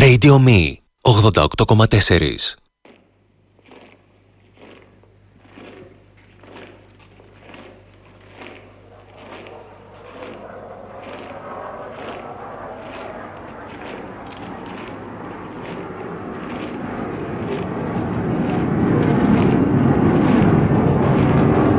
Radio 0.00 0.38
Me 0.38 0.78
88,4 1.02 2.56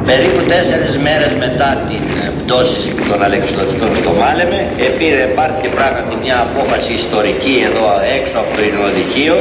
Περίπου 0.05 0.45
τέσσερις 0.47 0.97
μέρες 0.97 1.33
μετά 1.33 1.85
την 1.87 2.10
πτώση 2.51 2.93
των 3.09 3.23
Αλεξανδρών 3.27 3.95
στο 4.01 4.11
Μάλεμε. 4.21 4.59
Επήρε 4.89 5.23
πάρτι 5.37 5.67
πράγματι 5.77 6.13
μια 6.23 6.37
απόφαση 6.47 6.91
ιστορική 7.01 7.55
εδώ 7.69 7.85
έξω 8.17 8.35
από 8.43 8.51
το 8.55 8.61
Ινωδικείο. 8.71 9.37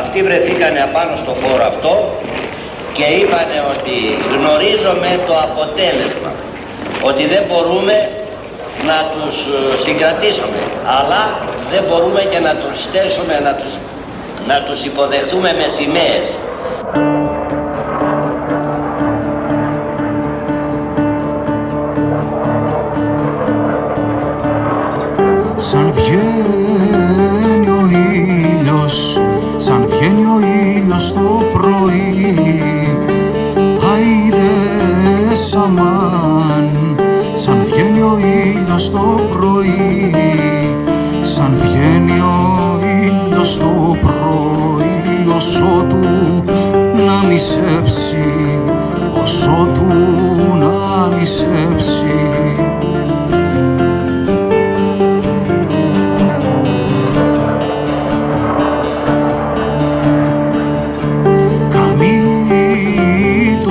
Αυτοί 0.00 0.18
βρεθήκανε 0.28 0.80
απάνω 0.88 1.12
στο 1.22 1.32
χώρο 1.40 1.64
αυτό 1.72 1.92
και 2.96 3.06
είπανε 3.20 3.58
ότι 3.74 3.96
γνωρίζουμε 4.32 5.10
το 5.28 5.34
αποτέλεσμα 5.46 6.30
ότι 7.10 7.22
δεν 7.32 7.42
μπορούμε 7.48 7.96
να 8.90 8.98
τους 9.12 9.34
ε, 9.56 9.60
συγκρατήσουμε 9.84 10.60
αλλά 10.98 11.22
δεν 11.72 11.82
μπορούμε 11.88 12.20
και 12.32 12.40
να 12.46 12.52
τους 12.60 12.74
στέσουμε 12.86 13.34
να 13.46 13.52
τους, 13.60 13.72
να 14.50 14.56
τους 14.66 14.78
υποδεχθούμε 14.90 15.50
με 15.60 15.66
σημαίες 15.78 16.26
ήλιος 38.80 38.90
το 38.90 39.20
πρωί 39.36 40.14
Σαν 41.22 41.52
βγαίνει 41.56 42.20
ο 42.20 42.80
ήλιος 43.04 43.58
το 43.58 43.96
πρωί 44.00 45.34
Όσο 45.36 45.84
του 45.88 46.44
να 47.06 47.28
μισέψει 47.28 48.60
Όσο 49.22 49.68
του 49.74 49.86
να 50.58 51.16
μισέψει 51.16 52.58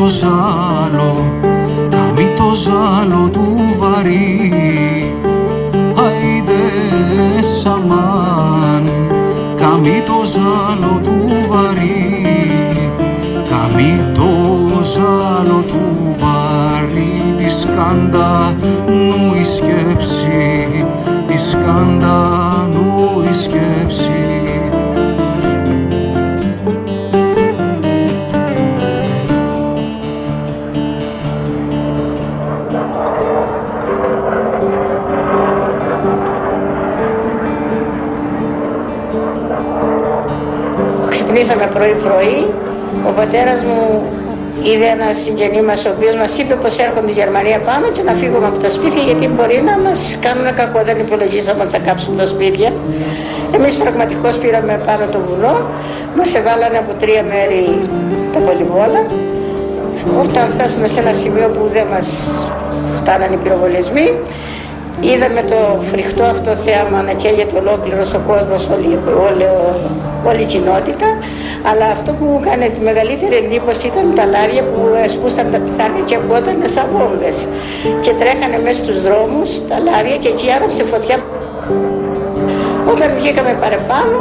ζάλο, 0.07 1.33
καμί 1.89 2.27
το 2.35 2.53
ζάλο 2.53 3.29
του 3.33 3.57
βαρύ. 3.79 4.38
Καμί 9.81 10.01
το 10.05 10.23
ζάλο 10.23 10.99
του 11.03 11.47
βαρύ. 11.47 12.25
Καμί 13.49 14.11
το 14.13 14.83
ζάλο 14.83 15.63
του 15.67 16.15
βαρύ, 16.19 17.33
τη 17.37 17.49
σκάντα 17.49 18.55
νου 18.87 19.33
η 19.39 19.43
σκέψη, 19.43 20.85
τη 21.27 21.37
σκάντα 21.37 22.67
νου 22.73 23.23
η 23.29 23.33
σκέψη. 23.33 24.28
Ξυπνήσαμε 41.49 41.77
πρωί-πρωί. 41.79 42.39
Ο 43.09 43.11
πατέρας 43.19 43.59
μου 43.69 43.81
είδε 44.69 44.87
ένα 44.95 45.07
συγγενή 45.23 45.61
μας 45.69 45.79
ο 45.87 45.89
οποίος 45.95 46.15
μας 46.21 46.31
είπε 46.39 46.55
πως 46.63 46.73
έρχονται 46.85 47.11
η 47.15 47.17
Γερμανία 47.21 47.59
πάμε 47.69 47.87
και 47.95 48.03
να 48.09 48.13
φύγουμε 48.21 48.47
από 48.51 48.59
τα 48.65 48.69
σπίτια 48.75 49.03
γιατί 49.09 49.25
μπορεί 49.35 49.57
να 49.69 49.75
μας 49.85 49.99
κάνουν 50.25 50.47
κακό. 50.59 50.79
Δεν 50.89 50.97
υπολογίσαμε 51.05 51.59
ότι 51.63 51.71
θα 51.75 51.81
κάψουν 51.87 52.13
τα 52.21 52.25
σπίτια. 52.33 52.69
Εμείς 53.55 53.73
πραγματικώς 53.83 54.33
πήραμε 54.41 54.73
πάνω 54.87 55.03
το 55.13 55.19
βουνό. 55.27 55.55
Μας 56.17 56.29
εβάλανε 56.39 56.77
από 56.83 56.91
τρία 57.01 57.23
μέρη 57.31 57.63
τα 58.33 58.39
πολυβόλα. 58.45 59.01
Όταν 60.23 60.43
φτάσαμε 60.53 60.87
σε 60.93 60.99
ένα 61.03 61.13
σημείο 61.21 61.47
που 61.55 61.63
δεν 61.75 61.85
μας 61.93 62.07
φτάνανε 62.99 63.33
οι 63.35 63.41
πυροβολισμοί, 63.43 64.07
είδαμε 65.09 65.41
το 65.51 65.59
φρικτό 65.91 66.23
αυτό 66.35 66.51
θέαμα 66.65 66.99
να 67.07 67.13
καίγεται 67.21 67.55
ολόκληρος 67.61 68.09
ο 68.19 68.21
κόσμος, 68.31 68.61
όλη, 68.75 68.91
όλη, 69.27 69.45
όλη 70.29 70.41
η 70.47 70.49
κοινότητα. 70.53 71.09
Αλλά 71.69 71.85
αυτό 71.95 72.09
που 72.17 72.25
μου 72.31 72.39
έκανε 72.43 72.65
τη 72.75 72.79
μεγαλύτερη 72.89 73.35
εντύπωση 73.43 73.83
ήταν 73.91 74.05
τα 74.17 74.25
λάρια 74.33 74.63
που 74.71 74.79
σπούσαν 75.13 75.45
τα 75.53 75.59
πιθάνια 75.65 76.03
και 76.07 76.15
ακούγονταν 76.19 76.57
σαν 76.75 76.87
βόμβες. 76.95 77.37
Και 78.03 78.11
τρέχανε 78.19 78.57
μέσα 78.65 78.79
στους 78.83 78.97
δρόμους 79.05 79.49
τα 79.69 79.77
λάρια 79.87 80.17
και 80.21 80.29
εκεί 80.33 80.47
άραψε 80.55 80.83
φωτιά. 80.91 81.17
Όταν 82.93 83.07
βγήκαμε 83.17 83.53
παραπάνω, 83.63 84.17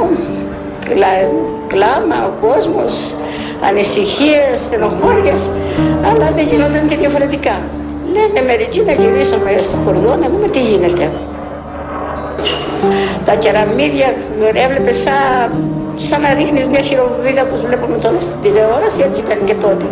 κλά, 0.89 1.13
κλάμα, 1.73 2.19
ο 2.31 2.33
κόσμος, 2.47 2.93
ανησυχίες, 3.69 4.53
στενοχώριες, 4.67 5.41
αλλά 6.09 6.27
δεν 6.37 6.45
γινόταν 6.51 6.83
και 6.89 6.97
διαφορετικά. 7.03 7.55
Λένε 8.15 8.41
μερικοί 8.51 8.81
να 8.89 8.93
γυρίσουμε 9.01 9.51
στο 9.67 9.77
χωριό 9.85 10.13
να 10.23 10.27
δούμε 10.33 10.49
τι 10.55 10.61
γίνεται. 10.69 11.07
Τα 13.25 13.35
κεραμίδια 13.35 14.09
έβλεπε 14.65 14.93
σαν, 15.05 15.49
σαν 15.99 16.21
να 16.21 16.35
ρίχνεις 16.35 16.67
μια 16.67 16.83
χειροβίδα 16.83 17.45
που 17.47 17.57
βλέπουμε 17.67 17.99
τώρα 17.99 18.19
στην 18.21 18.41
τηλεόραση, 18.43 19.01
έτσι 19.07 19.21
ήταν 19.21 19.45
και 19.45 19.55
τότε. 19.55 19.85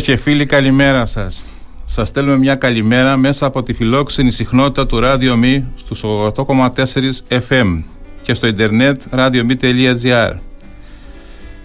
Φίλες 0.00 0.18
και 0.18 0.30
φίλοι 0.30 0.46
καλημέρα 0.46 1.04
σας. 1.04 1.44
Σας 1.84 2.08
στέλνουμε 2.08 2.36
μια 2.38 2.54
καλημέρα 2.54 3.16
μέσα 3.16 3.46
από 3.46 3.62
τη 3.62 3.72
φιλόξενη 3.72 4.30
συχνότητα 4.30 4.86
του 4.86 5.00
Radio 5.02 5.44
Me 5.44 5.62
στους 5.74 6.04
88,4 6.04 7.22
FM 7.28 7.82
και 8.22 8.34
στο 8.34 8.46
ίντερνετ 8.46 9.00
radiomi.gr. 9.16 10.32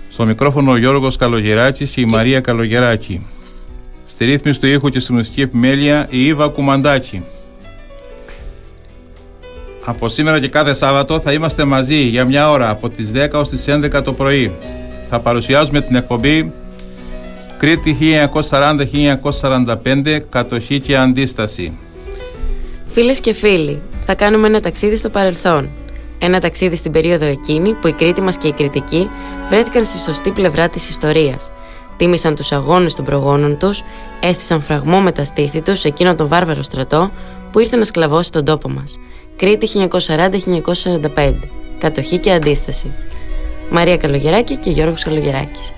Στο 0.10 0.26
μικρόφωνο 0.26 0.72
ο 0.72 0.78
Γιώργος 0.78 1.16
Καλογεράκης 1.16 1.92
και 1.92 2.02
η 2.02 2.06
Μαρία 2.06 2.40
Καλογεράκη. 2.40 3.26
Στη 4.06 4.26
ρύθμιση 4.26 4.60
του 4.60 4.68
ήχου 4.68 4.90
και 4.90 5.00
στη 5.00 5.14
μουσική 5.14 5.42
επιμέλεια 5.42 6.08
η 6.10 6.26
Ήβα 6.26 6.48
Κουμαντάκη. 6.48 7.24
Από 9.86 10.10
σήμερα 10.10 10.40
και 10.40 10.48
κάθε 10.48 10.74
Σάββατο 10.74 11.20
θα 11.20 11.32
είμαστε 11.32 11.66
μαζί 11.66 12.02
για 12.02 12.26
μια 12.26 12.52
ώρα 12.52 12.70
από 12.70 12.90
τις 12.90 13.12
10 13.16 13.28
ως 13.34 13.50
τις 13.50 13.66
11 13.68 14.02
το 14.04 14.14
πρωί. 14.14 14.52
Θα 15.10 15.20
παρουσιάζουμε 15.20 15.82
την 15.82 15.96
εκπομπή 15.96 16.54
Κρήτη 17.58 17.98
1940-1945 19.92 20.20
Κατοχή 20.30 20.80
και 20.80 20.98
Αντίσταση. 20.98 21.74
Φίλες 22.86 23.20
και 23.20 23.34
φίλοι, 23.34 23.82
θα 24.06 24.16
κάνουμε 24.16 24.48
ένα 24.48 24.60
ταξίδι 24.60 24.96
στο 24.96 25.10
παρελθόν. 25.10 25.70
Ένα 26.18 26.40
ταξίδι 26.40 26.76
στην 26.76 26.92
περίοδο 26.92 27.26
εκείνη 27.26 27.74
που 27.74 27.88
η 27.88 27.92
Κρήτη 27.92 28.22
μας 28.22 28.38
και 28.38 28.48
οι 28.48 28.52
Κρητικοί 28.52 29.10
βρέθηκαν 29.50 29.86
στη 29.86 29.98
σωστή 29.98 30.32
πλευρά 30.32 30.70
της 30.70 30.90
ιστορίας. 30.90 31.52
Τίμησαν 31.98 32.36
τους 32.36 32.52
αγώνες 32.52 32.96
των 32.96 33.06
προγόνων 33.06 33.58
τους, 33.58 33.82
έστησαν 34.20 34.62
φραγμό 34.62 35.00
με 35.00 35.12
τα 35.12 35.24
στήθη 35.24 35.62
τους 35.62 35.80
σε 35.80 35.88
εκείνον 35.88 36.16
τον 36.16 36.28
βάρβαρο 36.28 36.62
στρατό 36.62 37.12
που 37.52 37.60
ήρθε 37.60 37.76
να 37.76 37.84
σκλαβώσει 37.84 38.32
τον 38.32 38.46
τόπο 38.46 38.70
μας. 38.70 39.00
Κρήτη 39.36 39.68
1940-1945. 41.16 41.34
Κατοχή 41.78 42.18
και 42.18 42.32
αντίσταση. 42.32 42.92
Μαρία 43.70 43.98
Καλογεράκη 43.98 44.56
και 44.56 44.70
Γιώργος 44.70 45.04
Καλογεράκης. 45.04 45.72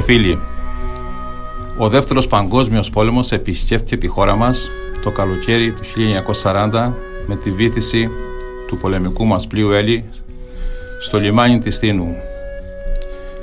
Και 0.00 0.12
φίλοι, 0.12 0.38
ο 1.78 1.88
δεύτερος 1.88 2.26
παγκόσμιος 2.26 2.90
πόλεμος 2.90 3.32
επισκέφθηκε 3.32 3.96
τη 3.96 4.06
χώρα 4.06 4.36
μας 4.36 4.70
το 5.02 5.10
καλοκαίρι 5.10 5.72
του 5.72 5.82
1940 6.42 6.92
με 7.26 7.36
τη 7.36 7.50
βήθηση 7.50 8.08
του 8.68 8.76
πολεμικού 8.76 9.24
μας 9.24 9.46
πλοίου 9.46 9.70
Έλλη 9.70 10.04
στο 11.00 11.18
λιμάνι 11.18 11.58
της 11.58 11.78
Τίνου. 11.78 12.14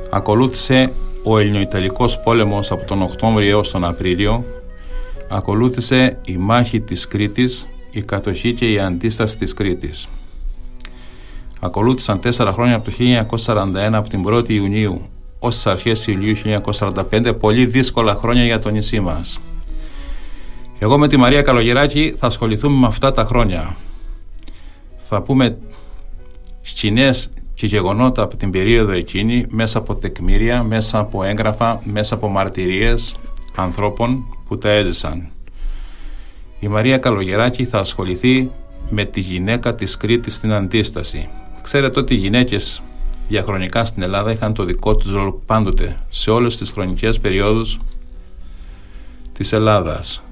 Ακολούθησε 0.10 0.92
ο 1.24 1.38
Ελληνοϊταλικός 1.38 2.20
πόλεμος 2.20 2.72
από 2.72 2.84
τον 2.84 3.02
Οκτώβριο 3.02 3.50
έως 3.50 3.72
τον 3.72 3.86
Απρίλιο. 3.86 4.44
Ακολούθησε 5.30 6.18
η 6.26 6.38
μάχη 6.38 6.80
της 6.80 7.08
Κρήτης, 7.08 7.68
η 7.92 8.02
κατοχή 8.02 8.54
και 8.54 8.72
η 8.72 8.80
αντίσταση 8.80 9.38
της 9.38 9.54
Κρήτης. 9.54 10.08
Ακολούθησαν 11.62 12.20
τέσσερα 12.20 12.52
χρόνια 12.52 12.76
από 12.76 12.86
το 12.86 12.92
1941 13.46 13.94
από 13.94 14.10
την 14.10 14.24
1η 14.28 14.50
Ιουνίου 14.50 15.02
ως 15.48 15.56
τις 15.56 15.68
αρχές 15.68 16.08
Ιουλίου 16.08 16.36
1945 16.36 17.34
πολύ 17.40 17.66
δύσκολα 17.66 18.16
χρόνια 18.16 18.44
για 18.44 18.60
το 18.60 18.70
νησί 18.70 19.00
μας. 19.00 19.40
Εγώ 20.80 20.98
με 20.98 21.08
τη 21.08 21.18
Μαρία 21.18 21.42
Καλογεράκη 21.42 22.16
θα 22.20 22.28
ασχοληθούμε 22.28 22.78
με 22.78 22.88
αυτά 22.88 23.12
τα 23.12 23.24
χρόνια. 23.24 23.76
Θα 24.98 25.22
πούμε 25.22 25.58
σκηνές 26.62 27.30
και 27.54 27.66
γεγονότα 27.66 28.22
από 28.22 28.38
την 28.38 28.52
περίοδο 28.52 28.92
εκείνη 28.92 29.46
μέσα 29.50 29.78
από 29.78 29.96
τεκμήρια, 29.96 30.64
μέσα 30.64 31.00
από 31.00 31.24
έγγραφα, 31.24 31.82
μέσα 31.84 32.16
από 32.16 32.28
μαρτυρίες 32.28 33.18
ανθρώπων 33.56 34.26
που 34.48 34.58
τα 34.58 34.70
έζησαν. 34.70 35.30
Η 36.60 36.68
Μαρία 36.68 36.98
Καλογεράκη 36.98 37.66
θα 37.66 37.80
ασχοληθεί 37.80 38.52
με 38.90 39.06
τη 39.06 39.20
γυναίκα 39.20 39.76
της 39.76 39.98
Κρήτης 39.98 40.34
στην 40.34 40.54
Αντίσταση. 40.54 41.30
Ξέρετε 41.62 42.00
ότι 42.00 42.14
οι 42.14 42.18
γυναίκες 42.18 42.82
διαχρονικά 43.28 43.86
στην 43.86 44.04
Ελλάδα 44.04 44.32
είχαν 44.32 44.54
το 44.54 44.64
δικό 44.64 44.96
τους 44.96 45.12
ρόλο 45.12 45.42
πάντοτε 45.46 45.96
σε 46.10 46.30
όλες 46.30 46.58
τις 46.58 46.72
χρονικές 46.72 47.20
περιόδους 47.20 47.80
της 49.34 49.54
Ελλάδας. 49.54 50.24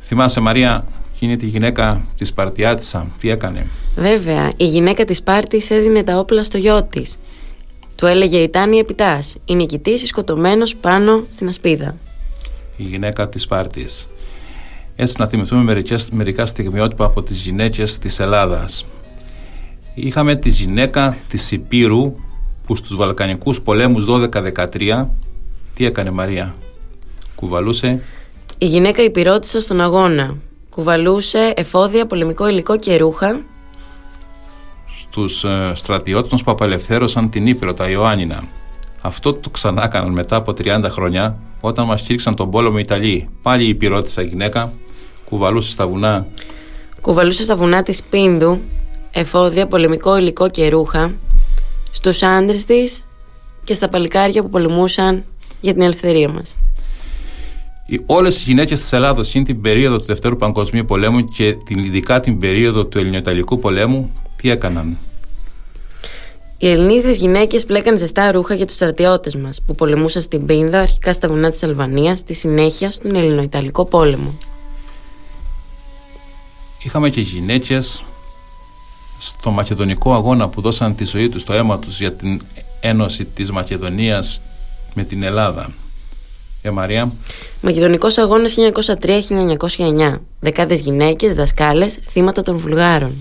Θυμάσαι 0.00 0.40
Μαρία 0.40 0.86
εκείνη 1.14 1.36
τη 1.36 1.46
γυναίκα 1.46 2.04
της 2.16 2.28
Σπαρτιάτισσα, 2.28 3.06
τι 3.18 3.30
έκανε; 3.30 3.66
Βέβαια, 3.96 4.52
η 4.56 4.66
γυναίκα 4.66 5.04
της 5.04 5.16
Σπάρτης 5.16 5.70
έδινε 5.70 6.02
τα 6.02 6.18
όπλα 6.18 6.42
στο 6.42 6.58
γιο 6.58 6.82
της. 6.82 7.16
Του 7.96 8.06
έλεγε 8.06 8.38
η 8.38 8.48
Τάνη 8.48 8.78
Επιτάς, 8.78 9.36
η 9.44 9.54
νικητής 9.54 10.06
σκοτωμένος 10.06 10.76
πάνω 10.76 11.24
στην 11.30 11.48
ασπίδα. 11.48 11.96
Η 12.76 12.82
γυναίκα 12.82 13.28
της 13.28 13.42
Σπάρτης. 13.42 14.08
Έτσι 14.96 15.14
να 15.18 15.26
θυμηθούμε 15.26 15.62
μερικές, 15.62 16.10
μερικά 16.10 16.46
στιγμιότυπα 16.46 17.04
από 17.04 17.22
τις 17.22 17.40
γυναίκες 17.40 17.98
της 17.98 18.20
Ελλάδας. 18.20 18.86
Είχαμε 19.94 20.36
τη 20.36 20.48
γυναίκα 20.48 21.16
της 21.28 21.52
Υπήρου 21.52 22.14
που 22.66 22.76
στους 22.76 22.96
Βαλκανικούς 22.96 23.60
πολέμους 23.60 24.04
12-13 24.08 25.06
τι 25.74 25.84
έκανε 25.84 26.10
Μαρία, 26.10 26.54
κουβαλούσε 27.34 28.02
Η 28.58 28.66
γυναίκα 28.66 29.02
υπηρώτησα 29.02 29.60
στον 29.60 29.80
αγώνα. 29.80 30.36
Κουβαλούσε 30.70 31.52
εφόδια, 31.56 32.06
πολεμικό 32.06 32.48
υλικό 32.48 32.78
και 32.78 32.96
ρούχα. 32.96 33.40
στους 35.00 35.44
ε, 35.44 35.72
στρατιώτες 35.74 36.30
μας 36.30 36.42
που 36.42 36.50
απελευθέρωσαν 36.50 37.30
την 37.30 37.46
Ήπειρο, 37.46 37.74
τα 37.74 37.88
Ιωάννινα. 37.88 38.44
Αυτό 39.00 39.34
το 39.34 39.50
ξανά 39.50 39.84
έκαναν 39.84 40.12
μετά 40.12 40.36
από 40.36 40.52
30 40.52 40.86
χρόνια 40.90 41.38
όταν 41.60 41.86
μας 41.86 42.02
κήρυξαν 42.02 42.34
τον 42.34 42.50
πόλεμο 42.50 42.76
οι 42.78 42.80
Ιταλοί. 42.80 43.28
Πάλι 43.42 43.64
η 43.64 43.68
υπηρώτησα 43.68 44.22
γυναίκα 44.22 44.72
κουβαλούσε 45.24 45.70
στα 45.70 45.86
βουνά 45.86 46.26
Κουβαλούσε 47.00 47.42
στα 47.42 47.56
βουνά 47.56 47.82
της 47.82 48.02
Πίνδου 48.02 48.60
εφόδια, 49.14 49.66
πολεμικό 49.66 50.16
υλικό 50.16 50.50
και 50.50 50.68
ρούχα 50.68 51.14
στους 51.90 52.22
άντρες 52.22 52.64
της 52.64 53.04
και 53.64 53.74
στα 53.74 53.88
παλικάρια 53.88 54.42
που 54.42 54.48
πολεμούσαν 54.48 55.24
για 55.60 55.72
την 55.72 55.82
ελευθερία 55.82 56.28
μας. 56.28 56.56
Οι- 57.86 58.00
Όλες 58.06 58.38
οι 58.40 58.42
γυναίκες 58.46 58.80
της 58.80 58.92
Ελλάδος 58.92 59.28
εκείνη 59.28 59.44
την 59.44 59.60
περίοδο 59.60 59.98
του 59.98 60.04
Δευτέρου 60.04 60.36
Παγκοσμίου 60.36 60.84
Πολέμου 60.84 61.24
και 61.24 61.56
την, 61.64 61.78
ειδικά 61.84 62.20
την 62.20 62.38
περίοδο 62.38 62.86
του 62.86 62.98
Ελληνοϊταλικού 62.98 63.58
Πολέμου 63.58 64.10
τι 64.36 64.50
έκαναν; 64.50 64.96
Οι 66.58 66.68
Ελληνίδες 66.68 67.16
γυναίκες 67.16 67.64
πλέκαν 67.64 67.98
ζεστά 67.98 68.32
ρούχα 68.32 68.54
για 68.54 68.66
τους 68.66 68.74
στρατιώτες 68.74 69.34
μας 69.36 69.62
που 69.66 69.74
πολεμούσαν 69.74 70.22
στην 70.22 70.46
Πίνδα, 70.46 70.80
αρχικά 70.80 71.12
στα 71.12 71.28
βουνά 71.28 71.50
της 71.50 71.62
Αλβανίας, 71.62 72.18
στη 72.18 72.34
συνέχεια 72.34 72.90
στον 72.90 73.14
Ελληνοϊταλικό 73.14 73.84
πόλεμο. 73.84 74.38
είχαμε 76.82 77.10
και 77.10 77.20
γυναίκες 77.20 78.04
στο 79.20 79.50
μακεδονικό 79.50 80.14
αγώνα 80.14 80.48
που 80.48 80.60
δώσαν 80.60 80.94
τη 80.94 81.04
ζωή 81.04 81.28
τους, 81.28 81.44
το 81.44 81.52
αίμα 81.52 81.78
τους 81.78 82.00
για 82.00 82.12
την 82.12 82.40
ένωση 82.80 83.24
της 83.24 83.50
Μακεδονίας 83.50 84.40
με 84.94 85.04
την 85.04 85.22
Ελλάδα. 85.22 85.72
Ε, 86.62 86.70
Μαρία. 86.70 87.12
Μακεδονικός 87.60 88.18
αγώνας 88.18 88.54
1903-1909. 88.54 90.20
Δεκάδες 90.40 90.80
γυναίκες, 90.80 91.34
δασκάλες, 91.34 91.98
θύματα 92.08 92.42
των 92.42 92.56
Βουλγάρων. 92.56 93.14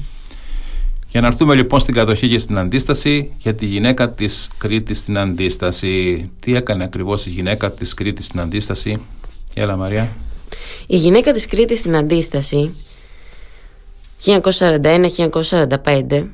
Για 1.10 1.22
να 1.22 1.28
έρθουμε 1.28 1.56
λοιπόν 1.56 1.80
στην 1.80 1.94
κατοχή 1.94 2.30
και 2.30 2.40
στην 2.40 2.58
αντίσταση 2.58 3.32
για 3.38 3.54
τη 3.54 3.66
γυναίκα 3.66 4.10
της 4.10 4.50
Κρήτης 4.58 4.98
στην 4.98 5.18
αντίσταση. 5.18 6.30
Τι 6.40 6.56
έκανε 6.56 6.84
ακριβώς 6.84 7.26
η 7.26 7.30
γυναίκα 7.30 7.72
της 7.72 7.94
Κρήτης 7.94 8.26
στην 8.26 8.40
αντίσταση; 8.40 9.02
Έλα 9.54 9.76
Μαρία. 9.76 10.16
Η 10.88 10.98
γυναίκα 10.98 11.34
της 11.34 11.48
Κρήτης 11.48 11.80
στην 11.80 11.96
αντίσταση 11.96 12.74
1941-1945 14.26 16.28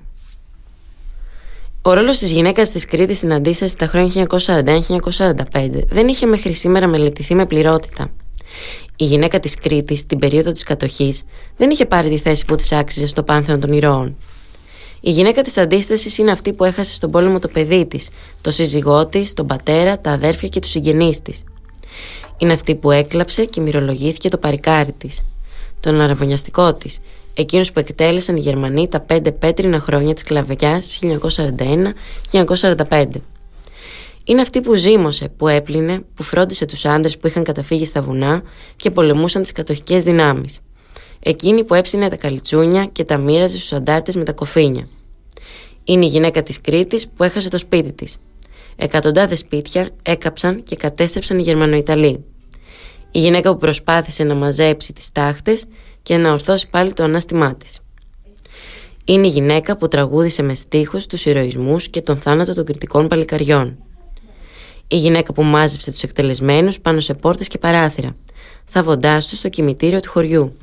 ο 1.82 1.94
ρόλος 1.94 2.18
της 2.18 2.32
γυναίκας 2.32 2.70
της 2.70 2.86
Κρήτης 2.86 3.18
στην 3.18 3.34
αντίσταση 3.34 3.78
τα 3.78 3.88
χρόνια 3.88 4.28
1941-1945 4.30 5.84
δεν 5.88 6.08
είχε 6.08 6.26
μέχρι 6.26 6.54
σήμερα 6.54 6.88
μελετηθεί 6.88 7.36
με 7.36 7.46
πληρότητα. 7.46 8.12
Η 8.96 9.06
γυναίκα 9.06 9.40
της 9.40 9.56
Κρήτης 9.56 10.06
την 10.06 10.20
περίοδο 10.20 10.52
της 10.52 10.64
κατοχής 10.64 11.24
δεν 11.58 11.70
είχε 11.70 11.86
πάρει 11.86 12.10
τη 12.10 12.18
θέση 12.18 12.46
που 12.46 12.56
της 12.56 12.72
άξιζε 12.72 13.08
στο 13.08 13.24
πάνθεο 13.24 13.58
των 13.58 13.74
ηρώων. 13.74 14.16
Η 15.00 15.12
γυναίκα 15.12 15.42
της 15.42 15.58
αντίστασης 15.58 16.18
είναι 16.18 16.32
αυτή 16.32 16.54
που 16.54 16.64
έχασε 16.64 16.94
στον 16.94 17.12
πόλεμο 17.12 17.40
το 17.40 17.48
παιδί 17.48 17.86
της, 17.86 18.10
το 18.42 18.52
σύζυγό 18.52 19.06
της, 19.06 19.34
τον 19.34 19.48
πατέρα, 19.48 20.00
τα 20.00 20.12
αδέρφια 20.12 20.48
και 20.48 20.60
τους 20.60 20.70
συγγενείς 20.70 21.22
της. 21.22 21.44
Είναι 22.38 22.54
αυτή 22.54 22.76
που 22.76 22.92
έκλαψε 22.92 23.46
και 23.46 23.62
μυρολογήθηκε 23.62 24.30
το 24.30 24.38
παρικάρι 24.38 24.92
της, 24.92 25.24
τον 25.80 26.02
αραβωνιαστικό 26.02 26.74
της, 26.74 27.00
εκείνος 27.40 27.72
που 27.72 27.80
εκτέλεσαν 27.80 28.36
οι 28.36 28.40
Γερμανοί 28.40 28.88
τα 28.88 29.00
πέντε 29.00 29.32
πέτρινα 29.32 29.80
χρόνια 29.80 30.14
της 30.14 30.24
κλαβεκιάς 30.24 31.00
1941-1945. 32.32 33.06
Είναι 34.24 34.42
αυτή 34.42 34.62
που 34.62 34.74
ζήμωσε, 34.74 35.30
που 35.38 35.48
έπλυνε, 35.48 36.02
που 36.16 36.24
φρόντισε 36.24 36.66
τους 36.66 36.86
άντρες 36.86 37.18
που 37.18 37.28
είχαν 37.28 37.44
καταφύγει 37.44 37.86
στα 37.86 38.02
βουνά 38.02 38.42
και 38.76 38.92
πολεμούσαν 38.92 39.42
τις 39.42 39.52
κατοχικές 39.52 40.04
δυνάμεις. 40.04 40.60
Εκείνη 41.20 41.64
που 41.64 41.74
έψινε 41.74 42.10
τα 42.10 42.16
καλιτσούνια 42.16 42.86
και 42.86 43.04
τα 43.04 43.18
μοίραζε 43.18 43.58
στους 43.58 43.74
αντάρτες 43.74 44.16
με 44.16 44.24
τα 44.24 44.34
κοφίνια. 44.34 44.88
Είναι 45.84 46.06
η 46.06 46.08
γυναίκα 46.08 46.44
της 46.44 46.62
Κρήτης 46.62 47.08
που 47.08 47.24
έχασε 47.24 47.50
το 47.50 47.58
σπίτι 47.58 47.92
της. 47.92 48.18
Εκατοντάδες 48.76 49.40
σπίτια 49.40 49.90
έκαψαν 50.02 50.64
και 50.64 50.76
κατέστρεψαν 50.76 51.40
οι 51.40 51.42
Γερμανοϊταλοί. 51.42 52.24
Η 53.12 53.20
γυναίκα 53.20 53.52
που 53.52 53.58
προσπάθησε 53.58 54.24
να 54.24 54.36
μαζέψει 54.36 54.94
τις 54.94 55.12
τάχτες 55.12 55.66
και 56.02 56.18
να 56.18 56.32
ορθώσει 56.32 56.70
πάλι 56.70 56.94
το 56.94 57.04
ανάστημά 57.04 57.56
της. 57.56 57.80
Είναι 59.06 59.28
η 59.28 59.30
γυναίκα 59.30 59.78
που 59.78 59.88
τραγούδισε 59.88 60.42
με 60.42 60.54
στίχους 60.54 61.06
τους 61.06 61.26
ηρωισμούς 61.26 61.90
και 61.90 62.02
τον 62.02 62.18
θάνατο 62.18 62.54
των 62.54 62.66
κριτικών 62.66 63.08
παλικαριών. 63.08 63.78
Η 64.88 64.98
γυναίκα 64.98 65.34
που 65.34 65.44
μάζεψε 65.44 65.92
τους 65.92 66.04
εκτελεσμένους 66.04 66.80
πάνω 66.80 67.00
σε 67.00 67.14
πόρτες 67.14 67.48
και 67.48 67.58
παράθυρα, 67.58 68.16
θαβοντάς 68.66 69.28
τους 69.28 69.38
στο 69.38 69.50
κημητήριο 69.50 70.00
του 70.00 70.10
χωριού. 70.10 70.58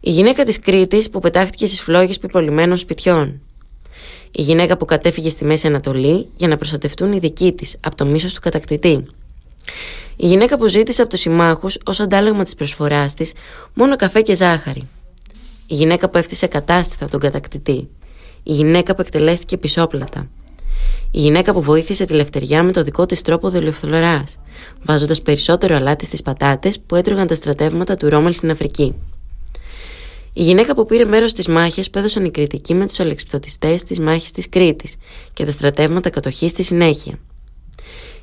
Η 0.00 0.10
γυναίκα 0.10 0.44
της 0.44 0.58
Κρήτης 0.58 1.10
που 1.10 1.18
πετάχτηκε 1.18 1.66
στις 1.66 1.80
φλόγες 1.80 2.18
πιπολιμένων 2.18 2.76
σπιτιών. 2.76 3.40
Η 4.30 4.42
γυναίκα 4.42 4.76
που 4.76 4.84
κατέφυγε 4.84 5.28
στη 5.28 5.44
Μέση 5.44 5.66
Ανατολή 5.66 6.26
για 6.34 6.48
να 6.48 6.56
προστατευτούν 6.56 7.12
οι 7.12 7.18
δικοί 7.18 7.52
της 7.52 7.76
από 7.80 7.96
το 7.96 8.04
μίσος 8.04 8.34
του 8.34 8.40
κατακτητή. 8.40 9.06
Η 10.16 10.26
γυναίκα 10.26 10.58
που 10.58 10.66
ζήτησε 10.66 11.00
από 11.00 11.10
τους 11.10 11.20
συμμάχους 11.20 11.78
ως 11.84 12.00
αντάλλαγμα 12.00 12.44
της 12.44 12.54
προσφοράς 12.54 13.14
της 13.14 13.32
μόνο 13.74 13.96
καφέ 13.96 14.20
και 14.20 14.34
ζάχαρη. 14.34 14.88
Η 15.66 15.74
γυναίκα 15.74 16.08
που 16.08 16.18
έφτιασε 16.18 16.46
κατάστηθα 16.46 17.08
τον 17.08 17.20
κατακτητή. 17.20 17.88
Η 18.42 18.52
γυναίκα 18.52 18.94
που 18.94 19.00
εκτελέστηκε 19.00 19.56
πισόπλατα. 19.56 20.28
Η 21.10 21.20
γυναίκα 21.20 21.52
που 21.52 21.62
βοήθησε 21.62 22.04
τη 22.04 22.12
λευτεριά 22.12 22.62
με 22.62 22.72
το 22.72 22.82
δικό 22.82 23.06
της 23.06 23.22
τρόπο 23.22 23.48
δολιοφθορά, 23.50 24.24
βάζοντας 24.82 25.22
περισσότερο 25.22 25.76
αλάτι 25.76 26.04
στις 26.04 26.22
πατάτες 26.22 26.80
που 26.80 26.96
έτρωγαν 26.96 27.26
τα 27.26 27.34
στρατεύματα 27.34 27.96
του 27.96 28.08
Ρόμελ 28.08 28.32
στην 28.32 28.50
Αφρική. 28.50 28.94
Η 30.32 30.42
γυναίκα 30.42 30.74
που 30.74 30.84
πήρε 30.84 31.04
μέρος 31.04 31.30
στις 31.30 31.48
μάχες 31.48 31.90
που 31.90 31.98
έδωσαν 31.98 32.24
οι 32.24 32.30
κριτικοί 32.30 32.74
με 32.74 32.86
τους 32.86 33.00
αλεξιπτωτιστές 33.00 33.84
της 33.84 34.00
μάχης 34.00 34.30
της 34.30 34.48
Κρήτης 34.48 34.94
και 35.32 35.44
τα 35.44 35.50
στρατεύματα 35.50 36.10
κατοχής 36.10 36.50
στη 36.50 36.62
συνέχεια. 36.62 37.18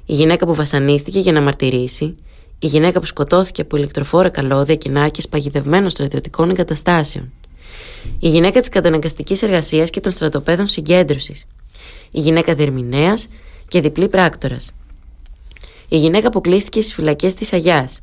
Η 0.10 0.13
γυναίκα 0.13 0.46
που 0.46 0.54
βασανίστηκε 0.54 1.20
για 1.20 1.32
να 1.32 1.42
μαρτυρήσει, 1.42 2.16
η 2.60 2.68
γυναίκα 2.68 3.00
που 3.00 3.06
σκοτώθηκε 3.06 3.62
από 3.62 3.78
ηλεκτροφόρα 3.78 4.30
καλώδια 4.30 4.75
και 4.75 4.89
νάρκε 4.89 5.22
παγιδευμένων 5.30 5.89
στρατιωτικών 5.89 6.50
εγκαταστάσεων. 6.50 7.32
Η 8.20 8.30
γυναίκα 8.30 8.60
της 8.60 8.70
καταναγκαστικής 8.70 9.42
εργασίας 9.42 9.89
και 9.89 10.00
των 10.00 10.12
στρατοπέδων 10.12 10.68
συγκέντρωσης. 10.68 11.46
Η 12.12 12.20
γυναίκα 12.20 12.56
διερμηνέα 12.56 13.13
και 13.68 13.82
διπλή 13.82 14.08
πράκτορας. 14.08 14.72
Η 15.89 15.98
γυναίκα 15.98 16.30
που 16.30 16.42
κλείστηκε 16.42 16.82
στις 16.82 16.94
φυλακές 16.94 17.34
της 17.34 17.54
Αγιάς. 17.54 18.00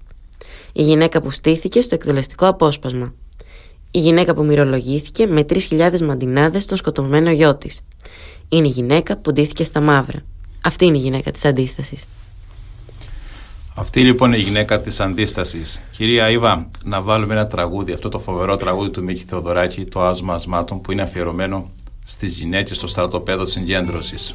Η 0.72 0.82
γυναίκα 0.82 1.20
που 1.20 1.30
στήθηκε 1.30 1.80
στο 1.80 1.94
εκτελεστικό 1.94 2.46
απόσπασμα 2.46 3.14
η 3.90 3.98
γυναίκα 3.98 4.34
που 4.34 4.44
μυρολογήθηκε 4.44 5.26
με 5.26 5.44
3.000 5.48 6.00
μαντινάδες 6.00 6.62
στον 6.62 6.76
σκοτωμένο 6.76 7.30
γιο 7.30 7.56
της. 7.56 7.80
Είναι 8.48 8.66
η 8.66 8.70
γυναίκα 8.70 9.16
που 9.16 9.32
ντύθηκε 9.32 9.64
στα 9.64 9.80
μαύρα. 9.80 10.18
Αυτή 10.66 10.84
είναι 10.84 10.96
η 10.96 11.00
γυναίκα 11.00 11.30
της 11.30 11.44
αντίστασης. 11.44 12.04
Αυτή 13.74 14.00
λοιπόν 14.00 14.28
είναι 14.28 14.38
η 14.38 14.42
γυναίκα 14.42 14.80
της 14.80 15.00
αντίστασης. 15.00 15.80
Κυρία 15.90 16.30
Ήβα, 16.30 16.68
να 16.84 17.00
βάλουμε 17.00 17.34
ένα 17.34 17.46
τραγούδι, 17.46 17.92
αυτό 17.92 18.08
το 18.08 18.18
φοβερό 18.18 18.56
τραγούδι 18.56 18.90
του 18.90 19.02
Μίκη 19.02 19.24
Θεοδωράκη, 19.24 19.84
το 19.84 20.02
Άσμα 20.02 20.34
Ασμάτων, 20.34 20.80
που 20.80 20.92
είναι 20.92 21.02
αφιερωμένο 21.02 21.70
στις 22.04 22.36
γυναίκες 22.36 22.76
στο 22.76 22.86
στρατοπέδο 22.86 23.46
συγκέντρωσης. 23.46 24.34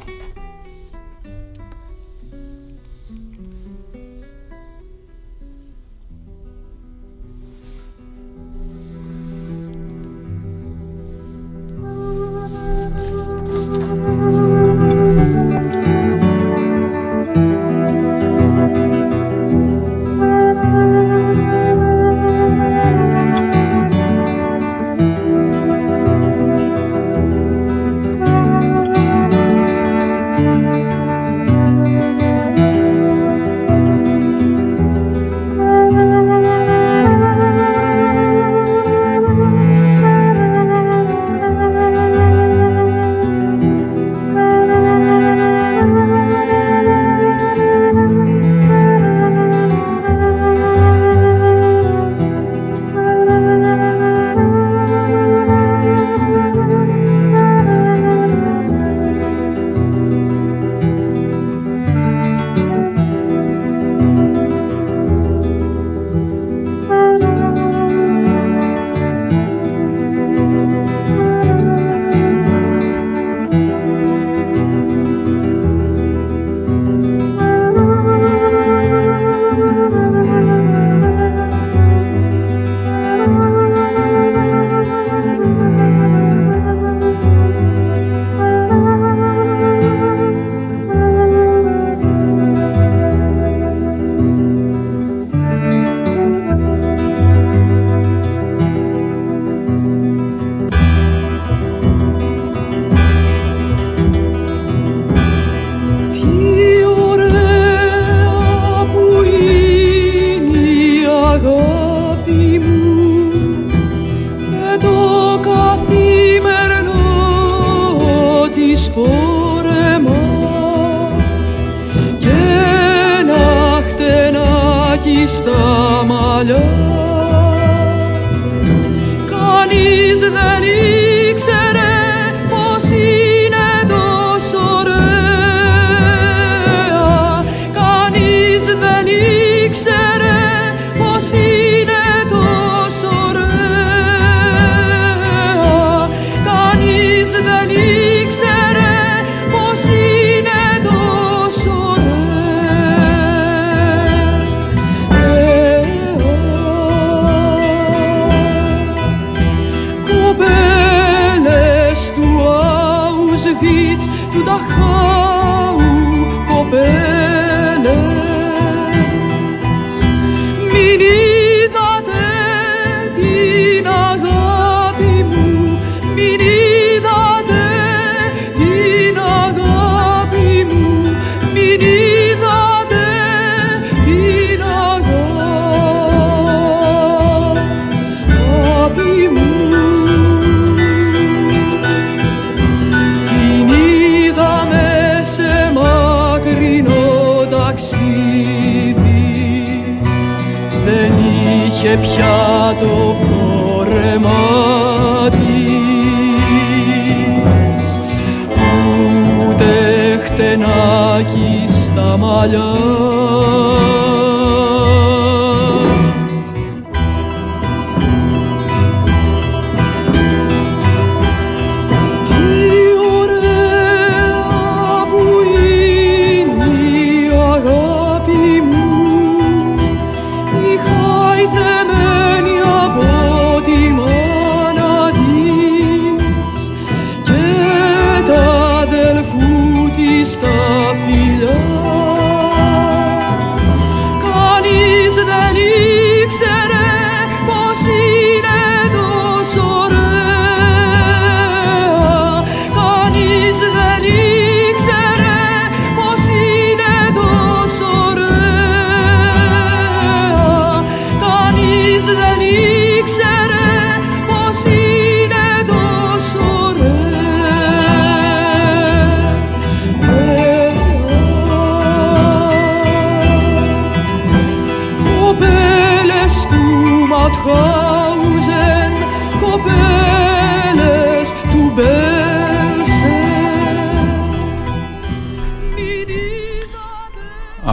Στα 212.42 213.01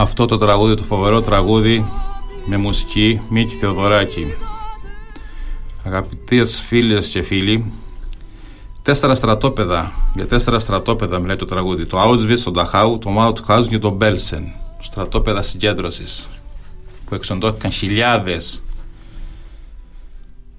Αυτό 0.00 0.26
το 0.26 0.36
τραγούδι, 0.36 0.74
το 0.74 0.82
φοβερό 0.82 1.20
τραγούδι 1.20 1.84
με 2.44 2.56
μουσική 2.56 3.20
Μίκη 3.28 3.54
Θεοδωράκη. 3.54 4.26
Αγαπητές 5.84 6.60
φίλες 6.60 7.08
και 7.08 7.22
φίλοι, 7.22 7.72
τέσσερα 8.82 9.14
στρατόπεδα, 9.14 9.92
για 10.14 10.26
τέσσερα 10.26 10.58
στρατόπεδα 10.58 11.18
μιλάει 11.18 11.36
το 11.36 11.44
τραγούδι. 11.44 11.86
Το 11.86 12.02
Auschwitz, 12.02 12.38
το 12.44 12.52
Dachau, 12.56 13.00
το 13.00 13.10
Mauthausen 13.18 13.66
και 13.68 13.78
το 13.78 13.96
Belsen. 14.00 14.42
Στρατόπεδα 14.78 15.42
συγκέντρωσης 15.42 16.28
που 17.04 17.14
εξοντώθηκαν 17.14 17.70
χιλιάδες 17.70 18.62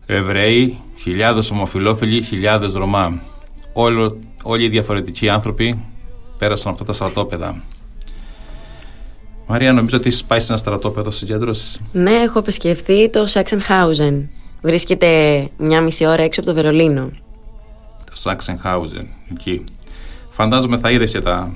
Εβραίοι, 0.05 0.77
χιλιάδες 0.95 1.51
ομοφιλόφιλοι, 1.51 2.21
χιλιάδες 2.21 2.73
Ρωμά. 2.73 3.21
Όλο, 3.73 4.17
όλοι 4.43 4.65
οι 4.65 4.69
διαφορετικοί 4.69 5.29
άνθρωποι 5.29 5.79
πέρασαν 6.37 6.71
από 6.71 6.83
αυτά 6.83 6.85
τα 6.85 6.93
στρατόπεδα. 6.93 7.63
Μαρία, 9.51 9.73
νομίζω 9.73 9.97
ότι 9.97 10.07
έχεις 10.07 10.23
πάει 10.23 10.39
σε 10.39 10.45
ένα 10.49 10.57
στρατόπεδο 10.57 11.11
συγκέντρωση. 11.11 11.79
Ναι, 11.91 12.11
έχω 12.11 12.39
επισκεφτεί 12.39 13.09
το 13.09 13.25
Σάξενχάουζεν. 13.25 14.29
Βρίσκεται 14.61 15.07
μια 15.57 15.81
μισή 15.81 16.05
ώρα 16.05 16.23
έξω 16.23 16.39
από 16.39 16.49
το 16.49 16.55
Βερολίνο. 16.55 17.11
Το 18.09 18.15
Σάξενχάουζεν, 18.15 19.07
εκεί. 19.31 19.63
Φαντάζομαι 20.31 20.77
θα 20.77 20.91
είδες 20.91 21.11
και, 21.11 21.19
τα, 21.19 21.51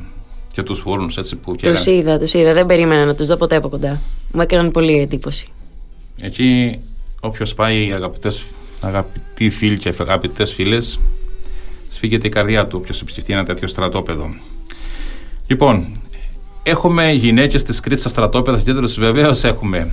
και 0.53 0.63
τους 0.63 0.79
φούρνους 0.79 1.17
έτσι 1.17 1.35
που 1.35 1.51
Τους 1.55 1.61
καίγαν. 1.83 1.99
είδα, 1.99 2.17
τους 2.17 2.33
είδα. 2.33 2.53
Δεν 2.53 2.65
περίμενα 2.65 3.05
να 3.05 3.15
τους 3.15 3.27
δω 3.27 3.35
ποτέ 3.35 3.55
από 3.55 3.69
κοντά. 3.69 3.99
Μου 4.33 4.41
έκαναν 4.41 4.71
πολύ 4.71 4.99
εντύπωση. 4.99 5.47
Εκεί, 6.21 6.79
όποιος 7.21 7.53
πάει, 7.53 7.91
αγαπητές, 7.93 8.43
αγαπητοί 8.81 9.49
φίλοι 9.49 9.77
και 9.77 9.93
αγαπητές 9.99 10.53
φίλες, 10.53 10.99
σφίγγεται 11.89 12.27
η 12.27 12.29
καρδιά 12.29 12.67
του. 12.67 12.77
Όποιος 12.81 13.01
επισκεφτεί 13.01 13.33
ένα 13.33 13.43
τέτοιο 13.43 13.67
στρατόπεδο. 13.67 14.29
Λοιπόν, 15.47 15.87
έχουμε 16.67 17.11
γυναίκες 17.11 17.63
της 17.63 17.79
Κρήτης 17.79 17.99
στα 17.99 18.09
στρατόπεδα 18.09 18.57
συγκέντρωση. 18.57 18.99
Βεβαίως 18.99 19.43
έχουμε 19.43 19.91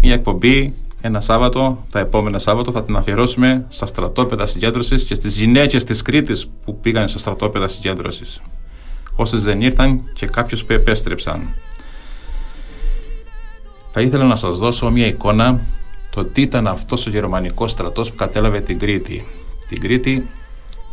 μια 0.00 0.14
εκπομπή 0.14 0.74
ένα 1.00 1.20
Σάββατο, 1.20 1.84
τα 1.90 1.98
επόμενα 1.98 2.38
Σάββατο 2.38 2.72
θα 2.72 2.84
την 2.84 2.96
αφιερώσουμε 2.96 3.64
στα 3.68 3.86
στρατόπεδα 3.86 4.46
συγκέντρωσης 4.46 5.04
και 5.04 5.14
στις 5.14 5.38
γυναίκες 5.38 5.84
της 5.84 6.02
Κρήτης 6.02 6.48
που 6.64 6.80
πήγαν 6.80 7.08
στα 7.08 7.18
στρατόπεδα 7.18 7.68
συγκέντρωσης. 7.68 8.42
Όσες 9.16 9.42
δεν 9.42 9.60
ήρθαν 9.60 10.00
και 10.14 10.26
κάποιους 10.26 10.64
που 10.64 10.72
επέστρεψαν. 10.72 11.54
Θα 13.90 14.00
ήθελα 14.00 14.24
να 14.24 14.36
σας 14.36 14.58
δώσω 14.58 14.90
μια 14.90 15.06
εικόνα 15.06 15.60
το 16.10 16.24
τι 16.24 16.42
ήταν 16.42 16.66
αυτός 16.66 17.06
ο 17.06 17.10
γερμανικός 17.10 17.70
στρατός 17.70 18.10
που 18.10 18.16
κατέλαβε 18.16 18.60
την 18.60 18.78
Κρήτη. 18.78 19.26
Την 19.68 19.80
Κρήτη, 19.80 20.26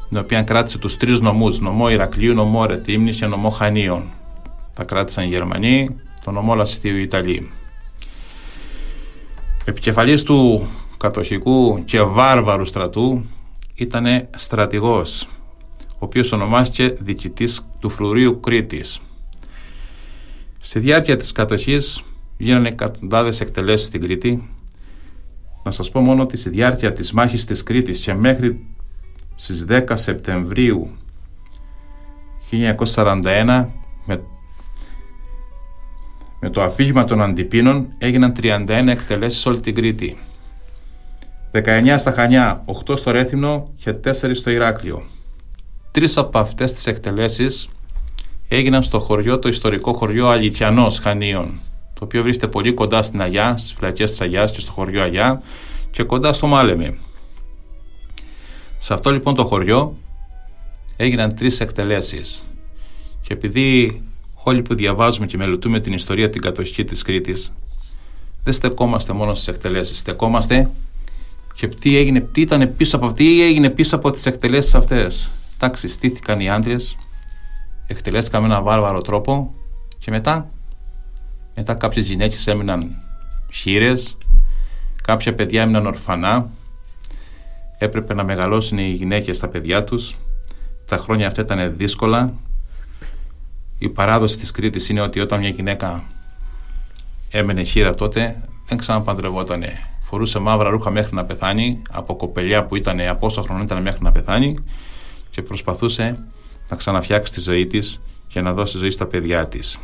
την 0.09 0.17
οποία 0.17 0.41
κράτησε 0.41 0.77
τους 0.77 0.97
τρεις 0.97 1.19
νομούς, 1.19 1.59
νομό 1.59 1.89
Ηρακλείου, 1.89 2.33
νομό 2.33 2.65
Ρεθύμνης 2.65 3.17
και 3.17 3.25
νομό 3.25 3.49
Χανίων. 3.49 4.11
Τα 4.73 4.83
κράτησαν 4.83 5.23
οι 5.23 5.27
Γερμανοί, 5.27 5.95
το 6.23 6.31
νομό 6.31 6.55
Λασιτίου 6.55 6.95
οι 6.95 7.01
Ιταλοί. 7.01 7.51
Επικεφαλής 9.65 10.23
του 10.23 10.67
κατοχικού 10.97 11.83
και 11.85 12.01
βάρβαρου 12.01 12.65
στρατού 12.65 13.25
ήταν 13.75 14.27
στρατηγός, 14.35 15.27
ο 15.87 15.97
οποίος 15.99 16.31
ονομάστηκε 16.31 16.95
διοικητής 16.99 17.67
του 17.79 17.89
Φρουρίου 17.89 18.39
Κρήτης. 18.39 18.99
Στη 20.57 20.79
διάρκεια 20.79 21.15
της 21.15 21.31
κατοχής 21.31 22.03
γίνανε 22.37 22.67
εκατοντάδες 22.67 23.41
εκτελέσεις 23.41 23.87
στην 23.87 24.01
Κρήτη. 24.01 24.49
Να 25.63 25.71
σας 25.71 25.91
πω 25.91 25.99
μόνο 25.99 26.21
ότι 26.21 26.37
στη 26.37 26.49
διάρκεια 26.49 26.93
της 26.93 27.11
μάχης 27.11 27.45
της 27.45 27.63
Κρήτης 27.63 27.99
και 27.99 28.13
μέχρι 28.13 28.65
στις 29.35 29.65
10 29.69 29.97
Σεπτεμβρίου 29.97 30.89
1941 32.51 33.67
με, 34.05 34.23
με 36.41 36.49
το 36.49 36.61
αφήγημα 36.61 37.03
των 37.03 37.21
Αντιπίνων 37.21 37.87
έγιναν 37.97 38.33
31 38.41 38.67
εκτελέσεις 38.87 39.39
σε 39.39 39.49
όλη 39.49 39.59
την 39.59 39.75
Κρήτη. 39.75 40.17
19 41.51 41.95
στα 41.97 42.11
Χανιά, 42.11 42.63
8 42.85 42.97
στο 42.97 43.11
Ρέθυμνο 43.11 43.73
και 43.75 43.93
4 43.93 44.11
στο 44.33 44.49
Ηράκλειο. 44.49 45.03
τρεις 45.91 46.17
από 46.17 46.39
αυτές 46.39 46.71
τις 46.71 46.87
εκτελέσεις 46.87 47.69
έγιναν 48.47 48.83
στο 48.83 48.99
χωριό, 48.99 49.39
το 49.39 49.49
ιστορικό 49.49 49.93
χωριό 49.93 50.27
Αλικιανός 50.27 50.99
Χανίων 50.99 51.59
το 52.01 52.07
οποίο 52.07 52.23
βρίσκεται 52.23 52.47
πολύ 52.47 52.73
κοντά 52.73 53.01
στην 53.01 53.21
Αγιά, 53.21 53.57
στις 53.57 53.73
φυλακές 53.73 54.09
της 54.09 54.21
Αγιάς 54.21 54.51
και 54.51 54.59
στο 54.59 54.71
χωριό 54.71 55.01
Αγιά 55.01 55.41
και 55.91 56.03
κοντά 56.03 56.33
στο 56.33 56.47
Μάλεμι. 56.47 56.99
Σε 58.77 58.93
αυτό 58.93 59.11
λοιπόν 59.11 59.35
το 59.35 59.45
χωριό 59.45 59.97
έγιναν 60.95 61.35
τρεις 61.35 61.59
εκτελέσεις 61.59 62.43
και 63.21 63.33
επειδή 63.33 64.01
όλοι 64.43 64.61
που 64.61 64.75
διαβάζουμε 64.75 65.25
και 65.25 65.37
μελετούμε 65.37 65.79
την 65.79 65.93
ιστορία 65.93 66.29
την 66.29 66.41
κατοχή 66.41 66.83
της 66.83 67.01
Κρήτης 67.01 67.51
δεν 68.43 68.53
στεκόμαστε 68.53 69.13
μόνο 69.13 69.33
στις 69.35 69.47
εκτελέσεις, 69.47 69.97
στεκόμαστε 69.97 70.69
και 71.53 71.67
τι, 71.67 71.97
έγινε, 71.97 72.19
τι 72.19 72.41
ήταν 72.41 72.75
πίσω 72.77 72.95
από 72.95 73.13
τι 73.13 73.43
έγινε 73.43 73.69
πίσω 73.69 73.95
από 73.95 74.11
τις 74.11 74.25
εκτελέσεις 74.25 74.75
αυτές. 74.75 75.29
Εντάξει, 75.55 75.87
στήθηκαν 75.87 76.39
οι 76.39 76.49
άντρες, 76.49 76.97
εκτελέστηκαν 77.87 78.41
με 78.41 78.47
έναν 78.47 78.63
βάρβαρο 78.63 79.01
τρόπο 79.01 79.53
και 79.97 80.11
μετά, 80.11 80.49
μετά 81.55 81.73
κάποιες 81.73 82.07
γυναίκες 82.07 82.47
έμειναν 82.47 82.95
χείρες, 83.51 84.17
κάποια 85.03 85.33
παιδιά 85.33 85.61
έμειναν 85.61 85.85
ορφανά, 85.85 86.49
έπρεπε 87.77 88.13
να 88.13 88.23
μεγαλώσουν 88.23 88.77
οι 88.77 88.89
γυναίκες 88.89 89.39
τα 89.39 89.47
παιδιά 89.47 89.83
τους, 89.83 90.15
τα 90.85 90.97
χρόνια 90.97 91.27
αυτά 91.27 91.41
ήταν 91.41 91.77
δύσκολα. 91.77 92.33
Η 93.83 93.89
παράδοση 93.89 94.37
της 94.37 94.51
Κρήτης 94.51 94.89
είναι 94.89 95.01
ότι 95.01 95.19
όταν 95.19 95.39
μια 95.39 95.49
γυναίκα 95.49 96.03
έμενε 97.29 97.63
χείρα 97.63 97.95
τότε, 97.95 98.41
δεν 98.67 98.77
ξαναπαντρευότανε. 98.77 99.87
Φορούσε 100.01 100.39
μαύρα 100.39 100.69
ρούχα 100.69 100.89
μέχρι 100.89 101.15
να 101.15 101.25
πεθάνει, 101.25 101.81
από 101.91 102.15
κοπελιά 102.15 102.65
που 102.65 102.75
ήταν 102.75 102.99
από 102.99 103.25
όσο 103.25 103.41
χρόνο 103.41 103.63
ήταν 103.63 103.81
μέχρι 103.81 104.03
να 104.03 104.11
πεθάνει 104.11 104.57
και 105.29 105.41
προσπαθούσε 105.41 106.23
να 106.69 106.75
ξαναφτιάξει 106.75 107.33
τη 107.33 107.39
ζωή 107.39 107.67
της 107.67 108.01
και 108.27 108.41
να 108.41 108.53
δώσει 108.53 108.77
ζωή 108.77 108.89
στα 108.89 109.05
παιδιά 109.05 109.47
της. 109.47 109.79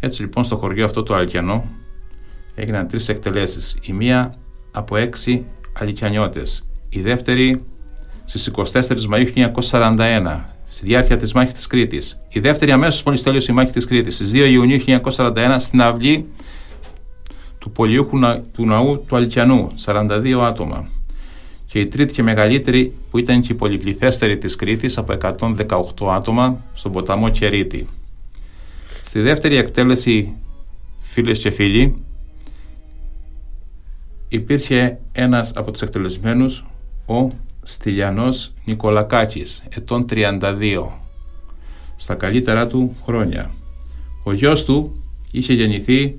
Έτσι 0.00 0.20
λοιπόν 0.20 0.44
στο 0.44 0.56
χωριό 0.56 0.84
αυτό 0.84 1.02
το 1.02 1.14
Αλκιανό 1.14 1.64
έγιναν 2.54 2.88
τρεις 2.88 3.08
εκτελέσεις. 3.08 3.76
Η 3.80 3.92
μία 3.92 4.34
από 4.72 4.96
έξι 4.96 5.46
Αλικιανιώτες. 5.72 6.68
Η 6.88 7.00
δεύτερη 7.00 7.62
στις 8.24 8.50
24 8.54 8.82
Μαΐου 9.12 9.50
1941 9.60 10.40
στη 10.68 10.86
διάρκεια 10.86 11.16
της 11.16 11.32
μάχης 11.32 11.52
της 11.52 11.66
Κρήτης. 11.66 12.18
Η 12.28 12.40
δεύτερη 12.40 12.70
αμέσως 12.70 13.02
μόλις 13.02 13.22
τέλειωσε 13.22 13.52
η 13.52 13.54
μάχη 13.54 13.72
της 13.72 13.84
Κρήτης 13.84 14.14
στις 14.14 14.30
2 14.30 14.48
Ιουνίου 14.50 14.78
1941 14.78 15.56
στην 15.58 15.80
αυλή 15.80 16.26
του 17.58 17.70
πολιούχου 17.70 18.18
του 18.52 18.66
ναού 18.66 19.04
του 19.06 19.16
Αλκιανού, 19.16 19.66
42 19.84 20.40
άτομα. 20.40 20.88
Και 21.66 21.80
η 21.80 21.86
τρίτη 21.86 22.12
και 22.12 22.22
μεγαλύτερη 22.22 22.92
που 23.10 23.18
ήταν 23.18 23.40
και 23.40 23.52
η 23.52 23.54
πολυπληθέστερη 23.54 24.38
της 24.38 24.56
Κρήτης 24.56 24.98
από 24.98 25.12
118 25.12 26.08
άτομα 26.08 26.64
στον 26.74 26.92
ποταμό 26.92 27.28
Κερίτη. 27.28 27.88
Στη 29.02 29.20
δεύτερη 29.20 29.56
εκτέλεση 29.56 30.36
φίλες 30.98 31.40
και 31.40 31.50
φίλοι 31.50 32.02
υπήρχε 34.28 34.98
ένας 35.12 35.52
από 35.56 35.70
τους 35.70 35.82
εκτελεσμένους 35.82 36.64
ο 37.06 37.26
Στυλιανός 37.70 38.52
Νικολακάκης, 38.64 39.64
ετών 39.68 40.06
32, 40.10 41.00
στα 41.96 42.14
καλύτερά 42.14 42.66
του 42.66 42.96
χρόνια. 43.04 43.50
Ο 44.22 44.32
γιος 44.32 44.64
του 44.64 45.02
είχε 45.32 45.52
γεννηθεί 45.52 46.18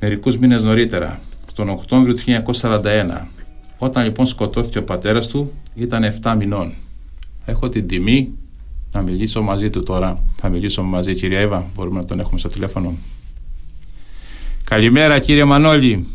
μερικούς 0.00 0.38
μήνες 0.38 0.62
νωρίτερα, 0.62 1.20
τον 1.54 1.68
Οκτώβριο 1.68 2.14
του 2.14 2.22
1941. 2.52 3.26
Όταν 3.78 4.04
λοιπόν 4.04 4.26
σκοτώθηκε 4.26 4.78
ο 4.78 4.84
πατέρας 4.84 5.26
του 5.26 5.52
ήταν 5.74 6.04
7 6.22 6.34
μηνών. 6.38 6.74
Έχω 7.44 7.68
την 7.68 7.86
τιμή 7.86 8.32
να 8.92 9.02
μιλήσω 9.02 9.42
μαζί 9.42 9.70
του 9.70 9.82
τώρα. 9.82 10.24
Θα 10.36 10.48
μιλήσω 10.48 10.82
μαζί 10.82 11.14
κυρία 11.14 11.38
Εύα, 11.38 11.66
μπορούμε 11.74 11.98
να 11.98 12.04
τον 12.04 12.20
έχουμε 12.20 12.38
στο 12.38 12.48
τηλέφωνο. 12.48 12.94
Καλημέρα 14.64 15.18
κύριε 15.18 15.44
Μανώλη. 15.44 16.06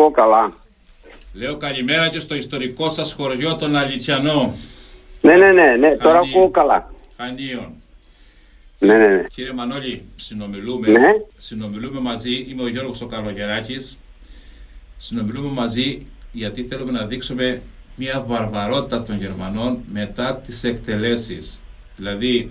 Ακούω 0.00 0.10
καλά. 0.10 0.52
Λέω 1.32 1.56
καλημέρα 1.56 2.08
και 2.08 2.18
στο 2.20 2.34
ιστορικό 2.34 2.90
σας 2.90 3.12
χωριό 3.12 3.56
των 3.56 3.76
Αληθιανό. 3.76 4.54
Ναι, 5.20 5.36
ναι, 5.36 5.52
ναι, 5.52 5.76
ναι. 5.76 5.96
τώρα 5.96 6.18
Χανί- 6.18 6.34
ακούω 6.36 6.50
καλά. 6.50 6.92
Χανίων. 7.16 7.72
Ναι, 8.78 8.96
ναι, 8.96 9.06
ναι. 9.08 9.22
Κύριε 9.22 9.52
Μανώλη, 9.52 10.02
συνομιλούμε, 10.16 10.88
Ναι. 10.88 11.08
συνομιλούμε 11.36 12.00
μαζί, 12.00 12.46
είμαι 12.48 12.62
ο 12.62 12.68
Γιώργος 12.68 13.00
ο 13.00 13.06
Καλογεράκης. 13.06 13.98
Συνομιλούμε 14.96 15.48
μαζί 15.52 16.06
γιατί 16.32 16.62
θέλουμε 16.62 16.90
να 16.92 17.06
δείξουμε 17.06 17.62
μια 17.96 18.24
βαρβαρότητα 18.26 19.02
των 19.02 19.16
Γερμανών 19.16 19.78
μετά 19.92 20.36
τις 20.36 20.64
εκτελέσεις. 20.64 21.62
Δηλαδή, 21.96 22.50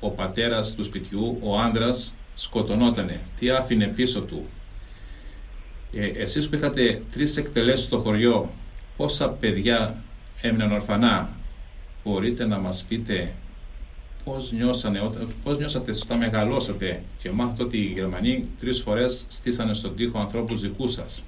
ο 0.00 0.10
πατέρας 0.10 0.74
του 0.74 0.84
σπιτιού, 0.84 1.38
ο 1.42 1.58
άνδρας, 1.58 2.14
σκοτωνότανε. 2.34 3.20
Τι 3.38 3.50
άφηνε 3.50 3.86
πίσω 3.86 4.20
του; 4.20 4.46
Ε, 5.94 6.06
εσείς 6.06 6.48
που 6.48 6.54
είχατε 6.54 7.02
τρεις 7.12 7.36
εκτελέσεις 7.36 7.84
στο 7.86 7.98
χωριό, 7.98 8.50
πόσα 8.96 9.28
παιδιά 9.28 10.02
έμειναν 10.40 10.72
ορφανά, 10.72 11.30
μπορείτε 12.04 12.46
να 12.46 12.58
μας 12.58 12.84
πείτε 12.88 13.32
πώς, 14.24 14.52
νιώσανε, 14.52 15.00
όταν- 15.00 15.28
πώς 15.44 15.58
νιώσατε 15.58 15.92
όταν 16.04 16.18
μεγαλώσατε 16.18 17.02
και 17.18 17.30
μάθετε 17.30 17.62
ότι 17.62 17.76
οι 17.78 17.92
Γερμανοί 17.94 18.48
τρεις 18.60 18.80
φορές 18.80 19.24
στήσανε 19.28 19.74
στον 19.74 19.96
τοίχο 19.96 20.18
ανθρώπους 20.18 20.60
δικούς 20.60 20.92
σας; 20.92 21.22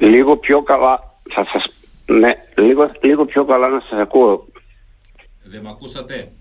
Λίγο 0.00 0.36
πιο 0.36 0.62
καλά 0.62 1.14
θα 1.30 1.44
σας... 1.44 1.64
Ναι, 2.06 2.32
λίγο, 2.56 2.90
λίγο 3.02 3.24
πιο 3.24 3.44
καλά 3.44 3.68
να 3.68 3.80
σας 3.80 3.98
ακούω. 4.00 4.46
Δεν 5.44 5.62
με 5.62 5.68
ακούσατε; 5.68 6.32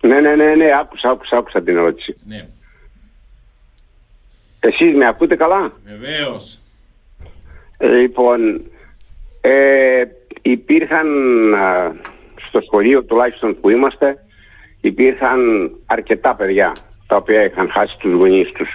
Ναι, 0.00 0.20
ναι, 0.20 0.34
ναι, 0.34 0.54
ναι, 0.54 0.70
άκουσα, 0.80 1.10
άκουσα, 1.10 1.36
άκουσα 1.36 1.62
την 1.62 1.76
ερώτηση. 1.76 2.16
Ναι, 2.26 2.48
Εσείς 4.60 4.94
με 4.96 5.06
ακούτε 5.06 5.36
καλά; 5.36 5.72
βεβαίως. 5.84 6.59
Ε, 7.82 7.88
Λοιπόν, 7.88 8.70
ε, 9.40 10.02
υπήρχαν 10.42 11.08
α, 11.54 11.92
στο 12.48 12.60
σχολείο 12.60 13.04
τουλάχιστον 13.04 13.60
που 13.60 13.70
είμαστε, 13.70 14.24
υπήρχαν 14.80 15.70
αρκετά 15.86 16.34
παιδιά 16.36 16.72
τα 17.06 17.16
οποία 17.16 17.44
είχαν 17.44 17.70
χάσει 17.70 17.96
τους 17.98 18.12
γονείς 18.12 18.52
τους 18.52 18.68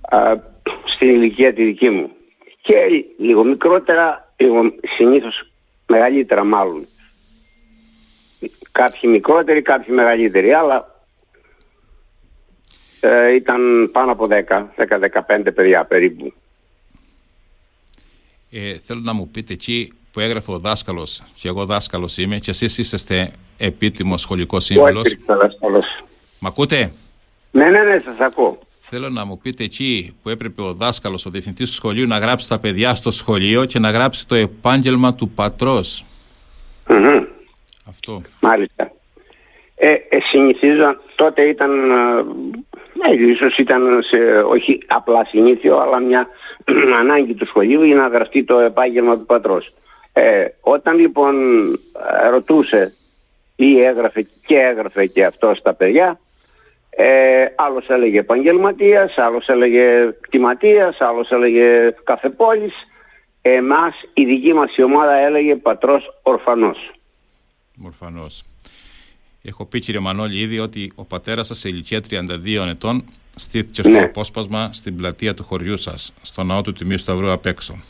α, 0.00 0.32
στην 0.84 1.08
ηλικία 1.08 1.52
τη 1.52 1.64
δική 1.64 1.90
μου. 1.90 2.10
Και 2.62 2.74
λίγο 3.18 3.44
μικρότερα, 3.44 4.34
λίγο 4.36 4.72
συνήθως 4.96 5.50
μεγαλύτερα 5.86 6.44
μάλλον. 6.44 6.86
Κάποιοι 8.72 9.00
μικρότεροι, 9.02 9.62
κάποιοι 9.62 9.94
μεγαλύτεροι, 9.96 10.52
αλλά 10.52 11.04
ε, 13.00 13.34
ήταν 13.34 13.90
πάνω 13.92 14.12
από 14.12 14.26
10, 14.30 14.66
10-15 14.76 15.54
παιδιά 15.54 15.84
περίπου. 15.84 16.32
Ε, 18.50 18.74
θέλω 18.82 19.00
να 19.00 19.12
μου 19.12 19.28
πείτε 19.28 19.52
εκεί 19.52 19.92
που 20.12 20.20
έγραφε 20.20 20.50
ο 20.52 20.58
δάσκαλος, 20.58 21.22
και 21.34 21.48
εγώ 21.48 21.64
δάσκαλος 21.64 22.18
είμαι, 22.18 22.38
και 22.38 22.50
εσείς 22.50 22.78
είσαστε 22.78 23.32
επίτιμο 23.58 24.16
σχολικό 24.16 24.60
σύμβουλος. 24.60 25.02
Όχι, 25.06 25.18
δάσκαλος. 25.26 25.84
Μ' 26.38 26.46
ακούτε; 26.46 26.92
Ναι, 27.50 27.64
ναι, 27.64 27.82
ναι, 27.82 27.98
σας 27.98 28.18
ακούω. 28.18 28.58
Θέλω 28.92 29.08
να 29.08 29.24
μου 29.24 29.38
πείτε 29.38 29.64
εκεί 29.64 30.16
που 30.22 30.28
έπρεπε 30.28 30.62
ο 30.62 30.72
δάσκαλος, 30.72 31.26
ο 31.26 31.30
διευθυντής 31.30 31.68
του 31.68 31.74
σχολείου 31.74 32.06
να 32.06 32.18
γράψει 32.18 32.48
τα 32.48 32.58
παιδιά 32.58 32.94
στο 32.94 33.10
σχολείο 33.10 33.64
και 33.64 33.78
να 33.78 33.90
γράψει 33.90 34.26
το 34.26 34.34
επάγγελμα 34.34 35.14
του 35.14 35.28
πατρός. 35.28 36.04
Μμμ. 36.88 37.24
Αυτό. 37.88 38.22
Μάλιστα. 38.40 38.92
Ε, 39.74 39.90
ε, 39.90 40.18
συνηθίζω, 40.30 40.96
τότε 41.14 41.42
ήταν, 41.42 41.90
ε, 41.90 42.22
ναι, 42.94 43.30
ίσως 43.32 43.56
ήταν 43.56 44.02
σε, 44.02 44.16
όχι 44.40 44.82
απλά 44.86 45.24
συνήθιο, 45.24 45.78
αλλά 45.78 46.00
μια 46.00 46.28
ανάγκη 47.00 47.34
του 47.34 47.46
σχολείου 47.46 47.82
για 47.82 47.96
να 47.96 48.08
γραφτεί 48.08 48.44
το 48.44 48.58
επάγγελμα 48.58 49.18
του 49.18 49.26
πατρός. 49.26 49.74
Ε, 50.12 50.44
όταν 50.60 50.98
λοιπόν 50.98 51.34
ε, 52.22 52.28
ρωτούσε 52.28 52.94
ή 53.56 53.80
έγραφε 53.80 54.22
και 54.46 54.56
έγραφε 54.56 55.06
και 55.06 55.24
αυτό 55.24 55.54
στα 55.54 55.74
παιδιά, 55.74 56.20
ε, 56.90 57.44
άλλος 57.56 57.88
έλεγε 57.88 58.18
επαγγελματίας, 58.18 59.18
άλλος 59.18 59.48
έλεγε 59.48 60.14
κτηματίας, 60.20 61.00
άλλος 61.00 61.30
έλεγε 61.30 61.94
καφεπόλης. 62.04 62.74
Εμάς 63.42 63.94
η 64.14 64.24
δική 64.24 64.52
μας 64.52 64.76
η 64.76 64.82
ομάδα 64.82 65.14
έλεγε 65.14 65.56
πατρός 65.56 66.20
ορφανός. 66.22 66.90
Μορφανώ. 67.76 68.26
Έχω 69.42 69.64
πει 69.64 69.80
κύριε 69.80 70.00
Μανώλη 70.00 70.38
ήδη 70.40 70.58
ότι 70.58 70.92
ο 70.94 71.04
πατέρας 71.04 71.46
σας 71.46 71.58
σε 71.58 71.68
ηλικία 71.68 72.00
32 72.10 72.66
ετών 72.68 73.04
στήθηκε 73.36 73.82
στο 73.82 73.90
Ναι. 73.90 73.98
απόσπασμα 73.98 74.70
στην 74.72 74.96
πλατεία 74.96 75.34
του 75.34 75.42
χωριού 75.44 75.76
σας, 75.76 76.12
στο 76.22 76.42
ναό 76.42 76.60
του 76.60 76.72
Τιμίου 76.72 76.98
Σταυρού 76.98 77.32
απ' 77.32 77.46
έξω. 77.46 77.82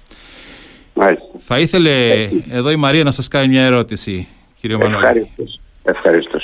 Μάλιστα. 0.94 1.24
Θα 1.38 1.58
ήθελε 1.58 2.22
εδώ 2.48 2.70
η 2.70 2.76
Μαρία 2.76 3.04
να 3.04 3.10
σας 3.10 3.28
κάνει 3.28 3.48
μια 3.48 3.62
ερώτηση, 3.62 4.28
κύριε 4.60 4.76
Μανώλη. 4.76 4.94
Ευχαριστώ. 4.94 5.44
Ευχαριστώ. 5.82 6.38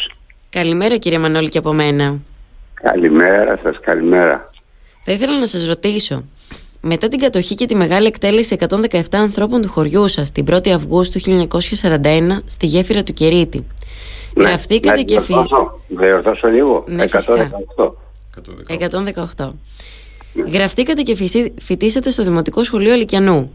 Καλημέρα 0.51 0.97
κύριε 0.97 1.19
Μανώλη 1.19 1.49
και 1.49 1.59
από 1.59 1.73
μένα. 1.73 2.19
Καλημέρα 2.75 3.59
σας, 3.63 3.81
καλημέρα. 3.81 4.51
Θα 5.05 5.13
ήθελα 5.13 5.39
να 5.39 5.47
σας 5.47 5.67
ρωτήσω. 5.67 6.25
Μετά 6.81 7.09
την 7.09 7.19
κατοχή 7.19 7.55
και 7.55 7.67
τη 7.67 7.75
μεγάλη 7.75 8.07
εκτέλεση 8.07 8.57
117 8.91 9.01
ανθρώπων 9.13 9.63
του 9.63 9.69
χωριού 9.69 10.09
σας 10.09 10.33
την 10.33 10.45
1η 10.51 10.69
Αυγούστου 10.69 11.21
1941 11.21 12.43
στη 12.47 12.67
γέφυρα 12.67 13.03
του 13.03 13.13
Κερίτη. 13.13 13.67
Γραφτήκατε 14.37 14.97
να 14.97 15.03
και 15.03 15.21
φι... 15.21 15.27
διορθώσω, 15.33 15.81
να 15.89 16.03
διορθώσω 16.03 16.49
λίγο. 16.49 16.85
Ναι, 16.87 17.07
φυσικά. 17.07 17.51
118. 17.77 17.93
118. 19.37 19.53
Γραφτήκατε 20.53 21.03
και 21.03 21.15
φυσι- 21.17 21.53
φοιτήσατε 21.61 22.11
στο 22.11 22.23
Δημοτικό 22.23 22.63
Σχολείο 22.65 22.93
Αλικιανού. 22.93 23.53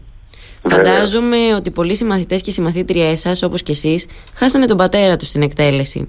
Βέβαια. 0.62 0.92
Φαντάζομαι 0.92 1.36
ότι 1.56 1.70
πολλοί 1.70 1.94
συμμαθητές 1.94 2.42
και 2.42 2.50
συμμαθήτριές 2.50 3.20
σας, 3.20 3.42
όπως 3.42 3.62
και 3.62 3.72
εσείς, 3.72 4.06
χάσανε 4.34 4.66
τον 4.66 4.76
πατέρα 4.76 5.16
τους 5.16 5.28
στην 5.28 5.42
εκτέλεση. 5.42 6.08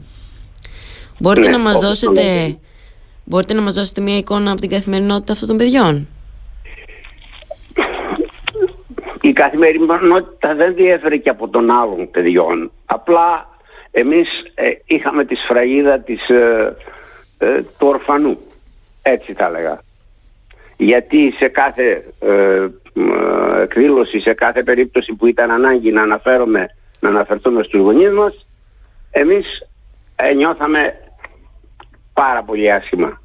Μπορείτε 1.20 1.50
Ναι, 1.50 1.58
να 1.58 1.64
μας 1.64 1.76
όπως 1.76 1.82
το 1.82 1.88
δώσετε. 1.88 2.22
λέτε. 2.22 2.58
Μπορείτε 3.24 3.54
να 3.54 3.62
μας 3.62 3.74
δώσετε 3.74 4.02
μια 4.02 4.18
εικόνα 4.18 4.52
από 4.52 4.62
την 4.62 4.70
καθημερινότητα 4.70 5.34
αυτών 5.34 5.48
των 5.48 5.58
παιδιών; 5.58 6.08
Η 9.22 9.34
καθημερινότητα 9.34 10.56
δεν 10.56 10.76
διέφερε 10.76 11.18
και 11.18 11.30
από 11.30 11.50
των 11.50 11.70
άλλων 11.72 12.12
παιδιών. 12.12 12.72
Απλά 12.86 13.50
εμείς 13.96 14.30
ε, 14.56 14.72
είχαμε 14.86 15.26
τη 15.26 15.36
σφραγίδα 15.36 16.00
της, 16.00 16.30
ε, 16.30 16.76
ε, 17.38 17.62
του 17.62 17.88
ορφανού. 17.88 18.38
Έτσι 19.02 19.34
θα 19.34 19.46
έλεγα. 19.46 19.82
Γιατί 20.78 21.34
σε 21.38 21.48
κάθε 21.48 22.04
ε, 22.20 22.68
μ, 22.94 23.12
ε, 23.54 23.62
εκδήλωση, 23.62 24.20
σε 24.20 24.34
κάθε 24.34 24.64
περίπτωση 24.64 25.14
που 25.14 25.28
ήταν 25.28 25.52
ανάγκη 25.52 25.92
να 25.92 26.02
αναφέρομαι, 26.02 26.68
να 27.00 27.10
αναφερθούμε 27.10 27.64
στους 27.64 27.82
γονείς 27.82 28.12
μας, 28.12 28.48
εμείς 29.12 29.46
ε, 30.16 30.34
νιώθαμε 30.34 30.96
πάρα 32.14 32.44
πολύ 32.44 32.72
άσχημα. 32.72 33.22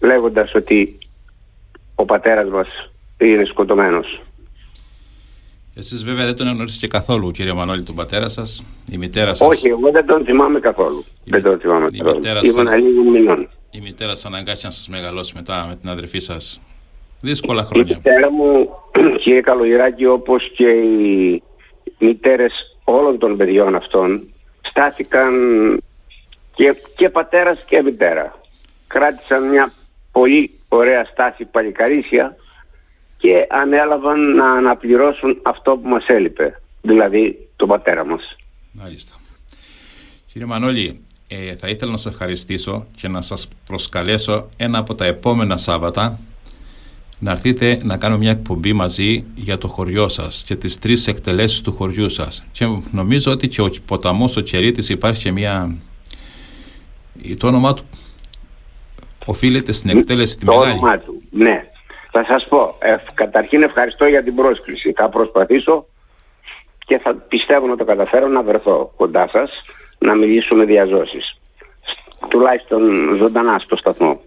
Λέγοντας 0.00 0.54
ότι 0.54 0.98
ο 1.94 2.04
πατέρας 2.04 2.48
μας 2.48 2.68
είναι 3.18 3.44
σκοτωμένος. 3.44 4.22
Εσείς 5.76 6.04
βέβαια 6.04 6.24
δεν 6.24 6.36
τον 6.36 6.48
γνωρίσετε 6.48 6.86
καθόλου, 6.86 7.30
κύριε 7.30 7.52
Μανώλη, 7.52 7.82
τον 7.82 7.94
πατέρα 7.94 8.28
σας, 8.28 8.64
η 8.92 8.96
μητέρα 8.98 9.34
σας. 9.34 9.48
Όχι, 9.48 9.68
εγώ 9.68 9.90
δεν 9.90 10.06
τον 10.06 10.24
θυμάμαι 10.24 10.60
καθόλου. 10.60 11.04
Η 11.24 11.30
δεν 11.30 11.40
μη- 11.40 11.50
τον 11.50 11.60
θυμάμαι 11.60 11.86
η 11.92 11.96
καθόλου. 11.98 12.16
μητέρα 12.16 12.40
Ήμουν 12.42 12.66
σας- 12.66 12.76
λίγο 12.80 13.02
μηνών. 13.10 13.48
Η 13.70 13.80
μητέρα 13.80 14.14
σας 14.14 14.24
αναγκάστηκε 14.24 14.66
να 14.66 14.72
σας 14.72 14.88
μεγαλώσει 14.88 15.32
μετά 15.36 15.66
με 15.68 15.76
την 15.76 15.88
αδερφή 15.90 16.18
σας. 16.18 16.60
Δύσκολα 17.20 17.62
Η 17.62 17.64
χρόνια. 17.64 17.96
μητέρα 17.96 18.30
μου, 18.32 18.68
κύριε 19.22 19.40
Καλογεράκη, 19.40 20.06
όπως 20.06 20.50
και 20.56 20.68
οι 20.68 21.42
μητέρες 21.98 22.52
όλων 22.84 23.18
των 23.18 23.36
παιδιών 23.36 23.74
αυτών, 23.74 24.22
στάθηκαν 24.62 25.32
και, 26.54 26.74
και 26.96 27.08
πατέρας 27.08 27.58
και 27.66 27.82
μητέρα. 27.82 28.38
Κράτησαν 28.86 29.48
μια 29.48 29.72
πολύ 30.12 30.50
ωραία 30.68 31.04
στάση 31.04 31.44
παλικαρίσια 31.44 32.36
και 33.24 33.46
ανέλαβαν 33.50 34.34
να 34.34 34.52
αναπληρώσουν 34.52 35.40
αυτό 35.42 35.76
που 35.76 35.88
μας 35.88 36.06
έλειπε, 36.06 36.60
δηλαδή 36.82 37.48
τον 37.56 37.68
πατέρα 37.68 38.04
μας. 38.04 38.36
Μάλιστα. 38.72 39.14
Κύριε 40.26 40.46
Μανώλη, 40.46 41.00
ε, 41.28 41.56
θα 41.56 41.68
ήθελα 41.68 41.90
να 41.90 41.96
σας 41.96 42.12
ευχαριστήσω 42.12 42.86
και 42.94 43.08
να 43.08 43.20
σας 43.20 43.48
προσκαλέσω 43.66 44.48
ένα 44.56 44.78
από 44.78 44.94
τα 44.94 45.04
επόμενα 45.04 45.56
Σάββατα 45.56 46.18
να 47.18 47.30
έρθετε 47.30 47.80
να 47.84 47.96
κάνουμε 47.96 48.20
μια 48.20 48.30
εκπομπή 48.30 48.72
μαζί 48.72 49.24
για 49.34 49.58
το 49.58 49.68
χωριό 49.68 50.08
σας 50.08 50.44
και 50.46 50.56
τις 50.56 50.78
τρεις 50.78 51.06
εκτελέσεις 51.06 51.60
του 51.60 51.72
χωριού 51.72 52.08
σας. 52.08 52.44
Και 52.52 52.66
νομίζω 52.90 53.32
ότι 53.32 53.48
και 53.48 53.60
ο 53.60 53.70
ποταμός 53.86 54.36
ο 54.36 54.40
Κερίτης 54.40 54.88
υπάρχει 54.88 55.22
και 55.22 55.32
μια... 55.32 55.76
Το 57.38 57.46
όνομά 57.46 57.74
του 57.74 57.84
οφείλεται 59.24 59.72
στην 59.72 59.90
εκτέλεση 59.90 60.38
τη 60.38 60.44
το 60.44 60.56
μεγάλη. 60.56 60.78
όνομά 60.78 60.98
του. 60.98 61.22
Ναι. 61.30 61.64
Θα 62.16 62.24
σας 62.28 62.46
πω, 62.48 62.74
ε, 62.78 62.96
καταρχήν 63.14 63.62
ευχαριστώ 63.62 64.06
για 64.06 64.22
την 64.22 64.34
πρόσκληση. 64.34 64.92
Θα 64.92 65.08
προσπαθήσω 65.08 65.86
και 66.78 66.98
θα 66.98 67.14
πιστεύω 67.14 67.66
να 67.66 67.76
το 67.76 67.84
καταφέρω 67.84 68.26
να 68.28 68.42
βρεθώ 68.42 68.92
κοντά 68.96 69.28
σας, 69.32 69.50
να 69.98 70.14
μιλήσουμε 70.14 70.64
διαζώσεις. 70.64 71.38
Τουλάχιστον 72.28 73.14
ζωντανά 73.16 73.58
στο 73.58 73.76
σταθμό. 73.76 74.20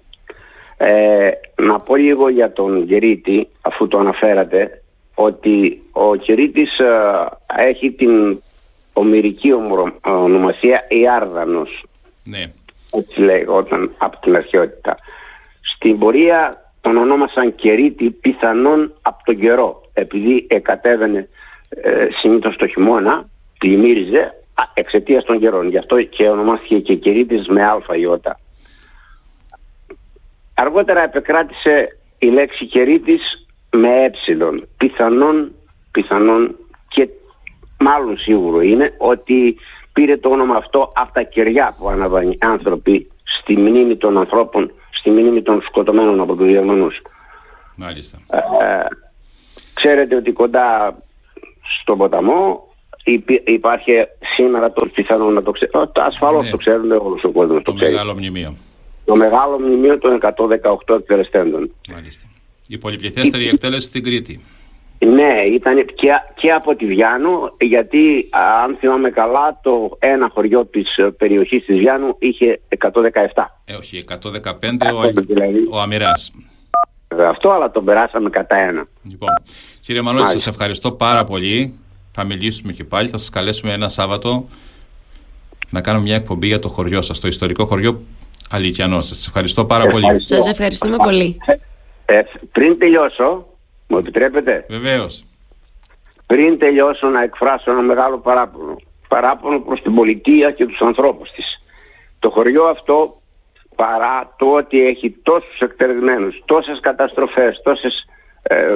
Ε, 0.78 1.30
να 1.56 1.80
πω 1.80 1.96
λίγο 1.96 2.30
για 2.30 2.52
τον 2.54 2.84
Γερίτη, 2.84 3.48
αφού 3.62 3.88
το 3.88 3.98
αναφέρατε, 3.98 4.84
ότι 5.16 5.82
ο 5.92 6.16
Κερίτης 6.16 6.80
ε, 6.80 6.86
έχει 7.58 7.92
την 7.92 8.42
ομυρική 8.94 9.54
ομρο- 9.54 10.00
ονομασία 10.06 10.86
Ιάρδανος 10.90 11.86
Ναι. 12.24 12.44
έτσι 12.94 13.20
λέγονταν 13.22 13.92
από 13.98 14.18
την 14.22 14.36
αρχαιότητα. 14.36 14.98
Στην 15.76 16.00
πορεία 16.00 16.67
τον 16.88 16.98
ονόμασαν 16.98 17.56
Κερίτη 17.56 18.12
πιθανόν 18.12 18.94
από 19.02 19.24
τον 19.24 19.40
καιρό, 19.40 19.82
επειδή 19.94 20.46
εκατέβαινε 20.50 21.30
ε, 21.70 22.08
συνήθως 22.22 22.56
το 22.56 22.68
χειμώνα, 22.68 23.30
πλημμύριζε 23.60 24.20
α, 24.54 24.64
εξαιτίας 24.74 25.24
των 25.24 25.40
καιρών. 25.40 25.68
Γι' 25.68 25.78
αυτό 25.78 26.02
και 26.02 26.30
ονομάστηκε 26.30 26.80
και 26.80 26.96
Κερίτης 26.96 27.48
με 27.48 27.64
αλφα 27.64 27.96
ιώτα. 27.96 28.40
Αργότερα 30.54 31.04
επεκράτησε 31.04 31.98
η 32.18 32.28
λέξη 32.28 32.66
Κερίτης 32.66 33.48
με 33.72 34.04
ε, 34.04 34.10
πιθανόν, 34.78 35.52
πιθανόν 35.92 36.56
και 36.88 37.10
μάλλον 37.80 38.18
σίγουρο 38.18 38.62
είναι 38.62 38.94
ότι 38.98 39.58
πήρε 39.94 40.18
το 40.18 40.30
όνομα 40.30 40.56
αυτό 40.56 40.92
από 40.96 41.14
τα 41.14 41.22
κεριά 41.22 41.76
που 41.80 41.90
άναβαν 41.90 42.32
οι 42.32 42.38
άνθρωποι 42.42 43.12
στη 43.24 43.58
μνήμη 43.58 43.98
των 43.98 44.18
ανθρώπων, 44.18 44.72
στη 45.00 45.10
μνήμη 45.10 45.42
των 45.42 45.62
σκοτωμένων 45.62 46.20
από 46.22 46.36
τους 46.36 46.48
Γερμανούς. 46.50 47.02
Μάλιστα. 47.76 48.18
Ε, 48.32 48.86
ξέρετε 49.74 50.16
ότι 50.16 50.32
κοντά 50.32 50.98
στον 51.82 51.98
ποταμό 51.98 52.68
υπή- 53.04 53.50
υπάρχει 53.50 53.92
σήμερα 54.36 54.72
το 54.72 54.86
πιθανό 54.94 55.30
να 55.30 55.44
το 55.44 55.52
ξέρει. 55.52 55.72
Ασφαλώς 55.94 56.44
Ναι. 56.44 56.50
το 56.52 56.58
ξέρουν 56.58 56.92
όλος 56.92 57.24
ο 57.24 57.32
κόσμος. 57.32 57.58
Το 57.58 57.72
Το 57.72 57.74
ξέρει. 57.74 57.92
μεγάλο 57.92 58.14
μνημείο. 58.14 58.56
Το 59.06 59.16
μεγάλο 59.16 59.60
μνημείο 59.60 59.98
των 59.98 60.14
118 60.14 60.96
εκτελεστέντων. 60.96 61.72
Μάλιστα. 61.94 62.28
Η 62.68 62.78
πολυπληθέστερη 62.78 63.48
εκτέλεση 63.48 63.88
στην 63.88 64.04
Κρήτη. 64.04 64.40
Ναι, 65.00 65.42
ήταν 65.54 65.86
και, 65.86 66.08
και 66.36 66.52
από 66.52 66.76
τη 66.76 66.86
Βιάνου, 66.86 67.54
γιατί 67.60 68.28
α, 68.32 68.64
αν 68.64 68.78
θυμάμαι 68.80 69.10
καλά 69.10 69.60
το 69.62 69.98
ένα 70.00 70.30
χωριό 70.34 70.66
της 70.66 70.98
ε, 70.98 71.04
περιοχής 71.04 71.66
της 71.66 71.78
Βιάνου 71.78 72.16
είχε 72.20 72.60
117. 72.78 72.92
Ε, 73.66 73.74
όχι, 73.74 74.06
115 74.10 74.14
ο, 74.94 75.00
Αυτό 75.00 75.22
δηλαδή. 75.22 75.60
ο 75.72 75.80
Αμυράς. 75.80 76.32
Βέβαια 77.10 77.30
Αυτό, 77.30 77.52
αλλά 77.52 77.72
τον 77.72 77.86
περάσαμε 77.86 78.30
κατά 78.30 78.56
ένα. 78.56 78.88
Λοιπόν, 79.10 79.30
κύριε 79.82 80.02
Μανώλη, 80.02 80.24
Μάλιστα. 80.24 80.40
σας 80.44 80.54
ευχαριστώ 80.54 80.92
πάρα 80.92 81.24
πολύ. 81.24 81.74
Θα 82.12 82.24
μιλήσουμε 82.24 82.72
και 82.74 82.84
πάλι, 82.84 83.08
θα 83.08 83.18
σας 83.18 83.30
καλέσουμε 83.30 83.74
ένα 83.74 83.90
Σάββατο 83.90 84.48
να 85.70 85.82
κάνουμε 85.82 86.04
μια 86.04 86.16
εκπομπή 86.16 86.48
για 86.48 86.60
το 86.60 86.70
χωριό 86.70 87.02
σας, 87.02 87.20
το 87.20 87.28
ιστορικό 87.28 87.66
χωριό 87.66 88.02
Αλικιανός. 88.50 89.08
Σας 89.08 89.28
ευχαριστώ 89.28 89.66
πάρα 89.66 89.86
πολύ. 89.88 90.04
Ευχαριστώ. 90.06 90.36
Σας 90.36 90.48
ευχαριστούμε 90.48 90.96
πολύ. 90.98 91.38
Ε, 92.06 92.22
πριν 92.52 92.78
τελειώσω, 92.78 93.46
μου 93.88 93.98
επιτρέπετε, 93.98 94.66
Βεβαίως. 94.70 95.24
πριν 96.26 96.58
τελειώσω 96.60 97.08
να 97.08 97.24
εκφράσω 97.24 97.72
ένα 97.72 97.82
μεγάλο 97.82 98.18
παράπονο. 98.20 98.76
Παράπονο 99.08 99.60
προς 99.60 99.82
την 99.82 99.96
πολιτεία 99.96 100.52
και 100.52 100.66
τους 100.66 100.80
ανθρώπους 100.82 101.30
της. 101.32 101.46
Το 102.20 102.30
χωριό 102.30 102.64
αυτό, 102.64 103.22
παρά 103.76 104.36
το 104.38 104.46
ότι 104.54 104.86
έχει 104.86 105.10
τόσους 105.24 105.60
εκτεργμένους, 105.60 106.42
τόσες 106.46 106.80
καταστροφές, 106.80 107.62
τόσες 107.64 108.06
ε, 108.42 108.68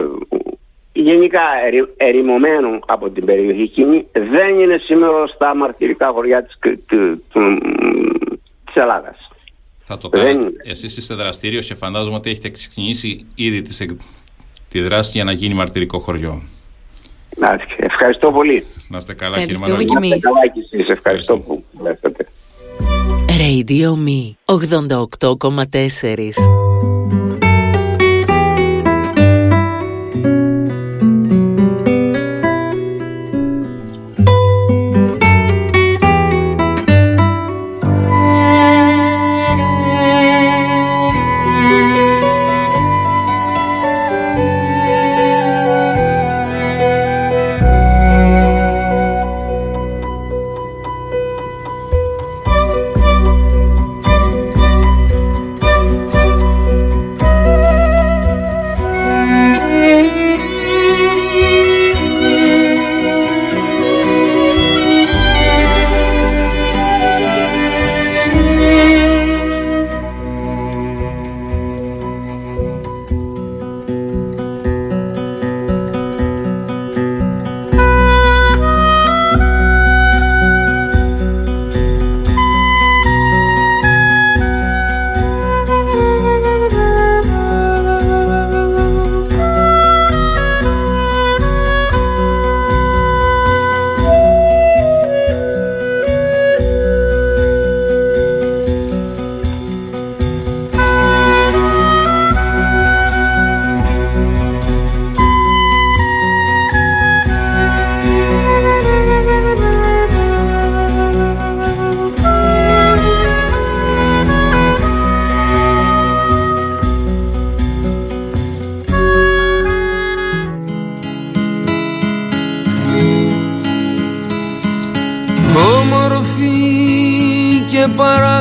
γενικά 0.93 1.41
ερη- 1.65 1.93
ερημωμένο 1.97 2.79
από 2.87 3.09
την 3.09 3.25
περιοχή 3.25 3.61
εκείνη, 3.61 4.07
δεν 4.11 4.59
είναι 4.59 4.77
σήμερα 4.77 5.27
στα 5.27 5.55
μαρτυρικά 5.55 6.07
χωριά 6.11 6.43
της, 6.43 6.57
του- 6.59 6.83
του- 6.85 7.23
του- 7.29 7.59
της 8.65 8.75
Ελλάδας. 8.75 9.17
Θα 9.83 9.97
το 9.97 10.09
Δεν 10.09 10.21
κάνετε. 10.21 10.39
είναι. 10.39 10.51
Εσείς 10.63 10.97
είστε 10.97 11.13
δραστήριος 11.13 11.67
και 11.67 11.75
φαντάζομαι 11.75 12.15
ότι 12.15 12.29
έχετε 12.29 12.49
ξεκινήσει 12.49 13.27
ήδη 13.35 13.61
τις 13.61 13.79
εκ- 13.79 13.99
τη 14.71 14.81
δράση 14.81 15.11
για 15.13 15.23
να 15.23 15.31
γίνει 15.31 15.53
μαρτυρικό 15.53 15.99
χωριό. 15.99 16.41
Να, 17.37 17.59
Ευχαριστώ 17.77 18.31
πολύ. 18.31 18.65
Να 18.87 18.97
είστε 18.97 19.13
καλά 19.13 19.37
κύριε 19.39 19.51
Ευχαριστούμε 19.53 19.83
Μανώλη. 19.85 19.85
και 19.85 19.93
Να 19.93 20.15
είστε 20.15 20.15
εμείς. 20.15 20.23
καλά 20.25 20.47
και 20.53 20.59
εσείς. 20.59 20.89
Ευχαριστώ 20.89 21.33
Ευχαριστώ. 21.33 21.37
που 21.37 21.63
βλέπετε. 21.79 22.27
Radio 23.27 23.89
Me 24.07 24.21
88,4 24.45 26.35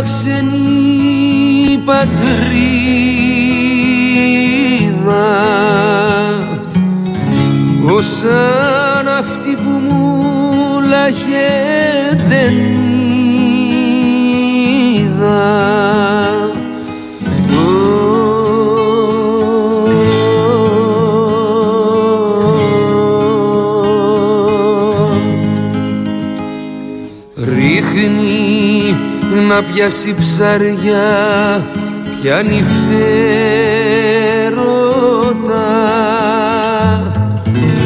παράξενη 0.01 1.79
πατρίδα. 1.85 2.21
Όσαν 7.97 9.09
αυτή 9.19 9.55
που 9.65 9.71
μου 9.71 10.23
λάχε 10.89 11.49
δεν 12.29 12.55
είδα 14.93 15.61
να 29.61 29.67
πιάσει 29.73 30.15
ψαριά 30.21 31.65
πιάνει 32.21 32.63
φτερότα 32.63 32.89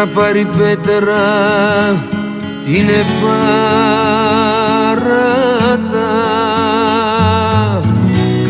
να 0.00 0.06
πάρει 0.06 0.44
πέτρα 0.58 1.18
την 2.64 2.88
επάρατα 2.88 3.30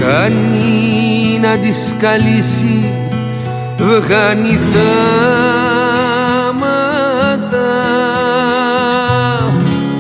Κάνει 0.01 1.39
να 1.41 1.57
της 1.59 1.89
σκαλίσει 1.89 2.85
βγάνει 3.77 4.59
δάματα. 4.73 4.91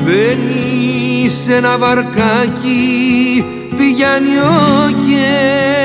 Μπαίνει 0.04 1.28
σε 1.28 1.54
ένα 1.54 1.78
βαρκάκι 1.78 3.44
πηγαίνει 3.76 4.36
ο 4.36 4.50
ωκεανούς 4.86 5.79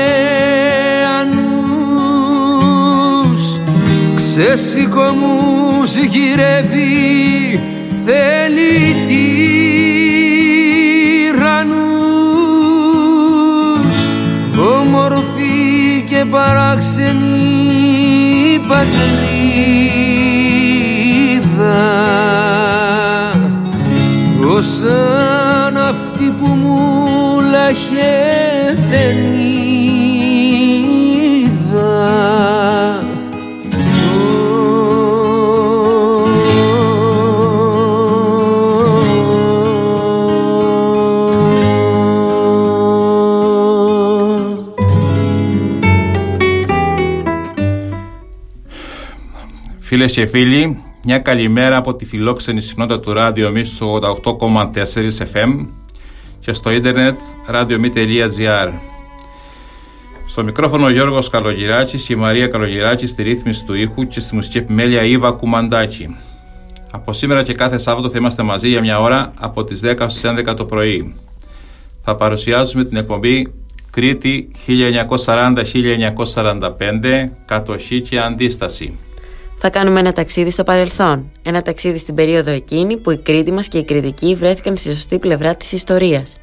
Ξεσηκωμούς 4.38 5.96
γυρεύει 5.96 7.60
θέλει 8.04 8.94
τυραννούς. 11.26 11.76
Όμορφη 14.80 16.04
και 16.08 16.24
παράξενη 16.30 17.16
πατρίδα. 18.68 19.16
Ποιος 24.40 24.66
σαν 24.66 25.76
αυτή 25.76 26.34
που 26.40 26.46
μου 26.46 26.78
λάχε 27.50 28.14
δεν 28.90 29.16
είδα 31.42 31.76
Φίλες 49.96 50.12
και 50.12 50.26
φίλοι, 50.26 50.78
μια 51.04 51.18
καλημέρα 51.18 51.76
από 51.76 51.94
τη 51.94 52.04
φιλόξενη 52.04 52.60
συχνότητα 52.60 53.00
του 53.00 53.12
ράδιο 53.12 53.50
Μη 53.50 53.64
στους 53.64 53.80
88,4 53.80 55.26
FM 55.32 55.66
και 56.40 56.52
στο 56.52 56.70
ίντερνετ 56.70 57.18
radiomi.gr 57.50 58.72
Στο 60.26 60.44
μικρόφωνο 60.44 60.84
ο 60.84 60.90
Γιώργος 60.90 61.28
Καλογυράκης 61.28 62.02
και 62.02 62.12
η 62.12 62.16
Μαρία 62.16 62.46
Καλογυράκης 62.46 63.10
στη 63.10 63.22
ρύθμιση 63.22 63.64
του 63.64 63.74
ήχου 63.74 64.06
και 64.06 64.20
στη 64.20 64.34
μουσική 64.34 64.58
επιμέλεια 64.58 65.02
Ήβα 65.02 65.30
Κουμαντάκη. 65.30 66.16
Από 66.90 67.12
σήμερα 67.12 67.42
και 67.42 67.52
κάθε 67.52 67.78
Σάββατο 67.78 68.10
θα 68.10 68.18
είμαστε 68.18 68.42
μαζί 68.42 68.68
για 68.68 68.80
μια 68.80 69.00
ώρα 69.00 69.32
από 69.38 69.64
τις 69.64 69.80
10 69.84 70.06
στις 70.08 70.30
11 70.48 70.56
το 70.56 70.64
πρωί. 70.64 71.14
Θα 72.02 72.14
παρουσιάσουμε 72.14 72.84
την 72.84 72.96
εκπομπή 72.96 73.46
Κρήτη 73.90 74.50
1940-1945, 74.66 77.30
κατοχή 77.44 78.00
και 78.00 78.20
αντίσταση. 78.20 78.98
Θα 79.58 79.70
κάνουμε 79.70 80.00
ένα 80.00 80.12
ταξίδι 80.12 80.50
στο 80.50 80.62
παρελθόν. 80.62 81.30
Ένα 81.42 81.62
ταξίδι 81.62 81.98
στην 81.98 82.14
περίοδο 82.14 82.50
εκείνη 82.50 82.96
που 82.96 83.10
η 83.10 83.16
Κρήτη 83.16 83.52
μας 83.52 83.68
και 83.68 83.78
οι 83.78 83.84
Κρητικοί 83.84 84.34
βρέθηκαν 84.34 84.76
στη 84.76 84.94
σωστή 84.94 85.18
πλευρά 85.18 85.56
της 85.56 85.72
ιστορίας. 85.72 86.36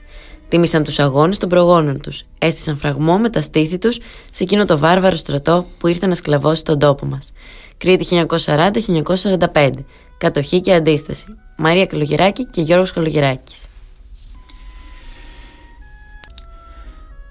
Τίμησαν 0.48 0.84
τους 0.84 1.00
αγώνες 1.00 1.38
των 1.38 1.50
προγόνων 1.50 2.02
τους. 2.02 2.24
Έστησαν 2.38 2.78
φραγμό 2.78 3.18
με 3.18 3.30
τα 3.30 3.42
στήθη 3.42 3.78
τους 3.78 3.98
σε 4.32 4.44
εκείνο 4.44 4.66
το 4.66 4.78
βάρβαρο 4.78 5.16
στρατό 5.16 5.66
που 5.78 5.88
ήρθε 5.88 6.08
να 6.08 6.16
σκλαβώσει 6.16 6.64
τον 6.64 6.80
τόπο 6.80 7.06
μας. 7.06 7.32
Κρήτη 7.78 8.26
1940-1945. 9.54 9.70
Κατοχή 10.18 10.60
και 10.60 10.74
αντίσταση. 10.74 11.26
Μαρία 11.58 11.86
Καλογεράκη 11.86 12.46
και 12.46 12.62
Γιώργος 12.62 12.92
Καλογεράκης. 12.92 13.66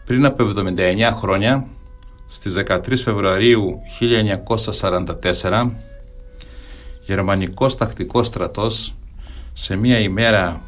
Πριν 0.05 0.25
από 0.25 0.45
79 0.45 1.13
χρόνια, 1.13 1.67
στις 2.35 2.55
13 2.67 2.79
Φεβρουαρίου 3.03 3.79
1944 5.41 5.71
γερμανικός 7.03 7.77
τακτικός 7.77 8.27
στρατός 8.27 8.95
σε 9.53 9.77
μια 9.77 9.99
ημέρα 9.99 10.63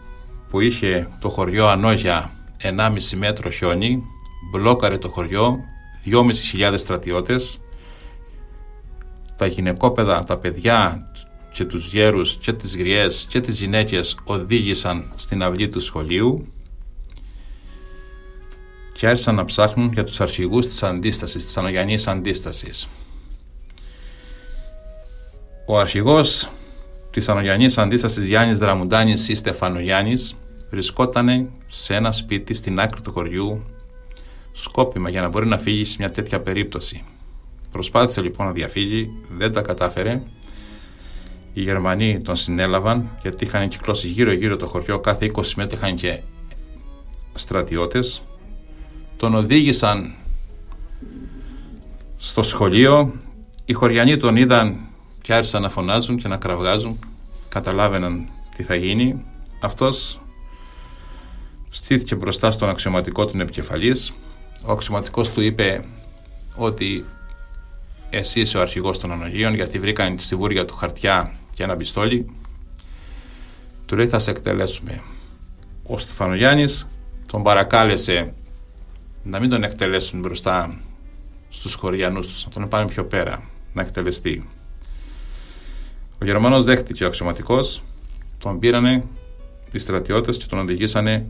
που 0.48 0.60
είχε 0.60 1.08
το 1.20 1.28
χωριό 1.28 1.66
Ανόγια 1.66 2.30
1,5 2.62 3.16
μέτρο 3.16 3.50
χιόνι 3.50 4.02
μπλόκαρε 4.50 4.98
το 4.98 5.08
χωριό 5.08 5.58
2.500 6.60 6.74
στρατιώτες 6.76 7.60
τα 9.36 9.46
γυναικόπαιδα, 9.46 10.24
τα 10.24 10.38
παιδιά 10.38 11.06
και 11.52 11.64
τους 11.64 11.92
γέρους 11.92 12.36
και 12.36 12.52
τις 12.52 12.76
γριές 12.76 13.26
και 13.28 13.40
τις 13.40 13.60
γυναίκες 13.60 14.18
οδήγησαν 14.24 15.12
στην 15.16 15.42
αυλή 15.42 15.68
του 15.68 15.80
σχολείου 15.80 16.53
και 18.94 19.06
άρχισαν 19.06 19.34
να 19.34 19.44
ψάχνουν 19.44 19.92
για 19.92 20.04
τους 20.04 20.20
αρχηγούς 20.20 20.66
της 20.66 20.82
αντίστασης, 20.82 21.44
της 21.44 21.56
Ανογιανής 21.56 22.08
Αντίστασης. 22.08 22.88
Ο 25.66 25.78
αρχηγός 25.78 26.48
της 27.10 27.28
Ανογιανής 27.28 27.78
Αντίστασης 27.78 28.26
Γιάννης 28.26 28.58
Δραμουντάνης 28.58 29.28
ή 29.28 29.34
Στεφανογιάννης 29.34 30.36
βρισκόταν 30.70 31.50
σε 31.66 31.94
ένα 31.94 32.12
σπίτι 32.12 32.54
στην 32.54 32.80
άκρη 32.80 33.00
του 33.00 33.12
χωριού 33.12 33.64
σκόπιμα 34.52 35.08
για 35.08 35.20
να 35.20 35.28
μπορεί 35.28 35.46
να 35.46 35.58
φύγει 35.58 35.84
σε 35.84 35.96
μια 35.98 36.10
τέτοια 36.10 36.40
περίπτωση. 36.40 37.04
Προσπάθησε 37.70 38.20
λοιπόν 38.20 38.46
να 38.46 38.52
διαφύγει, 38.52 39.10
δεν 39.30 39.52
τα 39.52 39.62
κατάφερε. 39.62 40.22
Οι 41.52 41.62
Γερμανοί 41.62 42.22
τον 42.22 42.36
συνέλαβαν 42.36 43.18
γιατί 43.22 43.44
είχαν 43.44 43.68
κυκλώσει 43.68 44.08
γύρω 44.08 44.32
γύρω 44.32 44.56
το 44.56 44.66
χωριό, 44.66 44.98
κάθε 44.98 45.30
20 45.34 45.42
μέτρα 45.56 45.76
είχαν 45.76 45.94
και 45.94 46.20
στρατιώτες 47.34 48.22
τον 49.24 49.34
οδήγησαν 49.34 50.14
στο 52.16 52.42
σχολείο. 52.42 53.14
Οι 53.64 53.72
χωριανοί 53.72 54.16
τον 54.16 54.36
είδαν 54.36 54.76
και 55.22 55.34
άρχισαν 55.34 55.62
να 55.62 55.68
φωνάζουν 55.68 56.16
και 56.16 56.28
να 56.28 56.36
κραυγάζουν. 56.36 56.98
Καταλάβαιναν 57.48 58.28
τι 58.56 58.62
θα 58.62 58.74
γίνει. 58.74 59.24
Αυτός 59.60 60.20
στήθηκε 61.68 62.14
μπροστά 62.14 62.50
στον 62.50 62.68
αξιωματικό 62.68 63.24
του 63.24 63.40
επικεφαλής. 63.40 64.14
Ο 64.64 64.72
αξιωματικός 64.72 65.30
του 65.30 65.40
είπε 65.40 65.84
ότι 66.56 67.04
εσύ 68.10 68.40
είσαι 68.40 68.58
ο 68.58 68.60
αρχηγός 68.60 68.98
των 68.98 69.12
ανογείων 69.12 69.54
γιατί 69.54 69.78
βρήκαν 69.78 70.18
στη 70.18 70.36
βούρια 70.36 70.64
του 70.64 70.74
χαρτιά 70.74 71.32
και 71.54 71.62
ένα 71.62 71.76
πιστόλι. 71.76 72.26
Του 73.86 73.96
λέει 73.96 74.08
θα 74.08 74.18
σε 74.18 74.30
εκτελέσουμε. 74.30 75.02
Ο 75.82 75.98
Στεφανογιάννης 75.98 76.88
τον 77.26 77.42
παρακάλεσε 77.42 78.34
να 79.24 79.40
μην 79.40 79.50
τον 79.50 79.62
εκτελέσουν 79.62 80.20
μπροστά 80.20 80.80
στους 81.48 81.74
χωριανούς 81.74 82.26
τους, 82.26 82.44
να 82.44 82.50
τον 82.50 82.68
πάνε 82.68 82.84
πιο 82.84 83.04
πέρα, 83.04 83.48
να 83.72 83.82
εκτελεστεί. 83.82 84.48
Ο 86.20 86.24
Γερμανός 86.24 86.64
δέχτηκε 86.64 87.04
ο 87.04 87.06
αξιωματικός, 87.06 87.82
τον 88.38 88.58
πήρανε 88.58 89.04
οι 89.72 89.78
στρατιώτες 89.78 90.36
και 90.36 90.46
τον 90.46 90.58
οδηγήσανε 90.58 91.26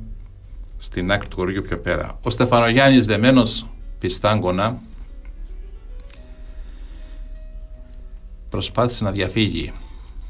στην 0.77 1.13
άκρη 1.13 1.29
του 1.29 1.37
χωριού 1.37 1.63
πιο 1.63 1.79
πέρα. 1.79 2.19
Ο 2.23 2.31
Στεφανογιάννης 2.31 3.07
δεμένος 3.07 3.67
πιστάγκονα 3.99 4.79
προσπάθησε 8.51 9.05
να 9.05 9.11
διαφύγει. 9.11 9.73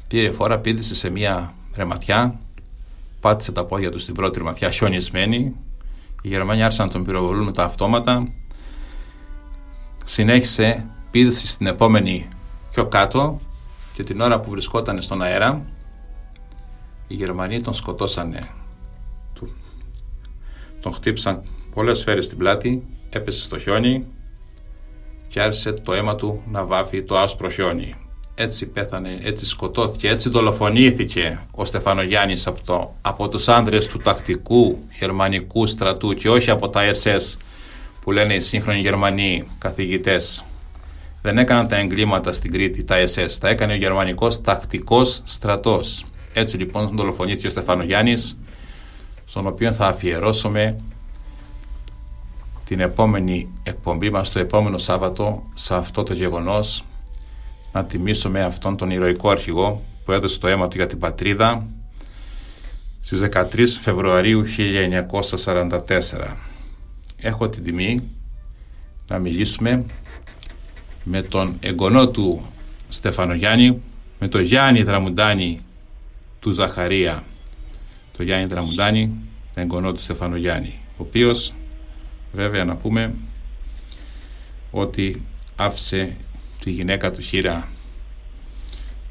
Πήρε 0.07 0.31
φορά, 0.31 0.59
πήδησε 0.59 0.95
σε 0.95 1.09
μια 1.09 1.53
ρεματιά, 1.75 2.39
πάτησε 3.19 3.51
τα 3.51 3.65
πόδια 3.65 3.91
του 3.91 3.99
στην 3.99 4.13
πρώτη 4.13 4.37
ρεματιά 4.37 4.69
χιονισμένη, 4.71 5.55
οι 6.25 6.27
Γερμανοί 6.27 6.63
άρχισαν 6.63 6.85
να 6.85 6.91
τον 6.91 7.03
πυροβολούν 7.03 7.43
με 7.43 7.51
τα 7.51 7.63
αυτόματα. 7.63 8.27
Συνέχισε, 10.05 10.89
πήδησε 11.11 11.47
στην 11.47 11.67
επόμενη 11.67 12.27
πιο 12.71 12.87
κάτω 12.87 13.39
και 13.93 14.03
την 14.03 14.21
ώρα 14.21 14.39
που 14.39 14.49
βρισκόταν 14.49 15.01
στον 15.01 15.21
αέρα 15.21 15.65
οι 17.07 17.13
Γερμανοί 17.15 17.61
τον 17.61 17.73
σκοτώσανε. 17.73 18.47
Τον 20.81 20.93
χτύπησαν 20.93 21.43
πολλές 21.73 21.97
σφαίρες 21.97 22.25
στην 22.25 22.37
πλάτη, 22.37 22.85
έπεσε 23.09 23.41
στο 23.41 23.59
χιόνι 23.59 24.05
και 25.27 25.41
άρχισε 25.41 25.71
το 25.71 25.93
αίμα 25.93 26.15
του 26.15 26.41
να 26.47 26.65
βάφει 26.65 27.03
το 27.03 27.17
άσπρο 27.17 27.49
χιόνι. 27.49 27.95
Έτσι 28.37 28.65
πέθανε, 28.67 29.19
έτσι 29.21 29.45
σκοτώθηκε, 29.45 30.09
έτσι 30.09 30.29
δολοφονήθηκε 30.29 31.39
ο 31.51 31.65
Στεφανογιάννης 31.65 32.47
από, 32.47 32.61
το, 32.65 32.95
από 33.01 33.29
τους 33.29 33.47
άνδρες 33.47 33.87
του 33.87 33.97
τακτικού 33.97 34.79
γερμανικού 34.99 35.67
στρατού 35.67 36.13
και 36.13 36.29
όχι 36.29 36.51
από 36.51 36.69
τα 36.69 36.81
SS 36.91 37.37
που 38.01 38.11
λένε 38.11 38.33
οι 38.33 38.39
σύγχρονοι 38.39 38.79
Γερμανοί 38.79 39.47
καθηγητές. 39.57 40.45
Δεν 41.21 41.37
έκαναν 41.37 41.67
τα 41.67 41.75
εγκλήματα 41.75 42.33
στην 42.33 42.51
Κρήτη 42.51 42.83
τα 42.83 42.95
SS, 43.05 43.31
τα 43.39 43.49
έκανε 43.49 43.73
ο 43.73 43.75
γερμανικός 43.75 44.41
τακτικός 44.41 45.21
στρατός. 45.23 46.05
Έτσι 46.33 46.57
λοιπόν 46.57 46.91
δολοφονήθηκε 46.95 47.47
ο 47.47 47.49
Στεφανογιάννης, 47.49 48.37
στον 49.25 49.47
οποίο 49.47 49.71
θα 49.71 49.87
αφιερώσουμε 49.87 50.75
την 52.65 52.79
επόμενη 52.79 53.47
εκπομπή 53.63 54.09
μας 54.09 54.31
το 54.31 54.39
επόμενο 54.39 54.77
Σάββατο 54.77 55.43
σε 55.53 55.75
αυτό 55.75 56.03
το 56.03 56.13
γεγονός 56.13 56.83
να 57.75 57.85
τιμήσουμε 57.85 58.43
αυτόν 58.43 58.77
τον 58.77 58.89
ηρωικό 58.89 59.29
αρχηγό 59.29 59.81
που 60.05 60.11
έδωσε 60.11 60.39
το 60.39 60.47
αίμα 60.47 60.67
του 60.67 60.77
για 60.77 60.87
την 60.87 60.99
πατρίδα 60.99 61.67
στις 63.01 63.29
13 63.31 63.65
Φεβρουαρίου 63.81 64.43
1944. 65.45 65.79
Έχω 67.17 67.49
την 67.49 67.63
τιμή 67.63 68.01
να 69.07 69.19
μιλήσουμε 69.19 69.85
με 71.03 71.21
τον 71.21 71.57
εγγονό 71.59 72.09
του 72.09 72.45
Στεφανογιάννη, 72.87 73.81
με 74.19 74.27
τον 74.27 74.41
Γιάννη 74.41 74.83
Δραμουντάνη 74.83 75.61
του 76.39 76.51
Ζαχαρία. 76.51 77.23
Το 78.17 78.23
Γιάννη 78.23 78.45
Δραμουντάνη, 78.45 79.05
τον 79.53 79.63
εγγονό 79.63 79.91
του 79.91 80.01
Στεφανογιάννη, 80.01 80.79
ο 80.89 81.03
οποίος 81.03 81.53
βέβαια 82.33 82.65
να 82.65 82.75
πούμε 82.75 83.13
ότι 84.71 85.25
άφησε 85.55 86.15
τη 86.65 86.71
γυναίκα 86.71 87.11
του 87.11 87.21
χείρα 87.21 87.67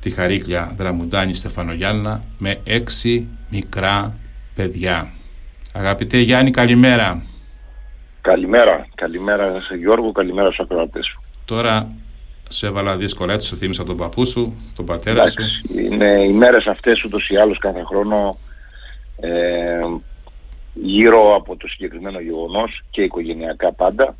τη 0.00 0.11
Χαρίκλια 0.11 0.74
Δραμουντάνη 0.76 1.34
Στεφανογιάννα 1.34 2.24
με 2.38 2.61
έξι 2.64 3.28
μικρά 3.50 4.18
παιδιά. 4.55 5.12
Αγαπητέ 5.72 6.18
Γιάννη 6.18 6.50
καλημέρα. 6.50 7.22
Καλημέρα. 8.20 8.86
Καλημέρα 8.94 9.61
σε 9.61 9.76
Γιώργο, 9.76 10.12
καλημέρα 10.12 10.50
στους 10.50 10.64
ακροατές 10.64 11.07
σου. 11.07 11.22
Τώρα 11.44 11.90
σε 12.48 12.66
έβαλα 12.66 12.96
δύσκολα 12.96 13.32
έτσι, 13.32 13.48
σου 13.48 13.57
θύμισα 13.57 13.84
τον 13.84 13.96
παππού 13.96 14.26
σου, 14.26 14.55
τον 14.74 14.84
πατέρα 14.84 15.20
Εντάξει, 15.20 15.42
σου. 15.42 15.80
Είναι 15.80 16.22
οι 16.22 16.32
μέρες 16.32 16.66
αυτές 16.66 17.05
ούτως 17.05 17.28
ή 17.28 17.36
άλλως 17.36 17.59
κάθε 17.59 17.82
χρόνο 17.82 18.38
ε, 19.20 19.80
γύρω 20.72 21.34
από 21.34 21.57
το 21.57 21.68
συγκεκριμένο 21.68 22.20
γεγονός 22.20 22.82
και 22.90 23.02
οικογενειακά 23.02 23.72
πάντα 23.72 24.16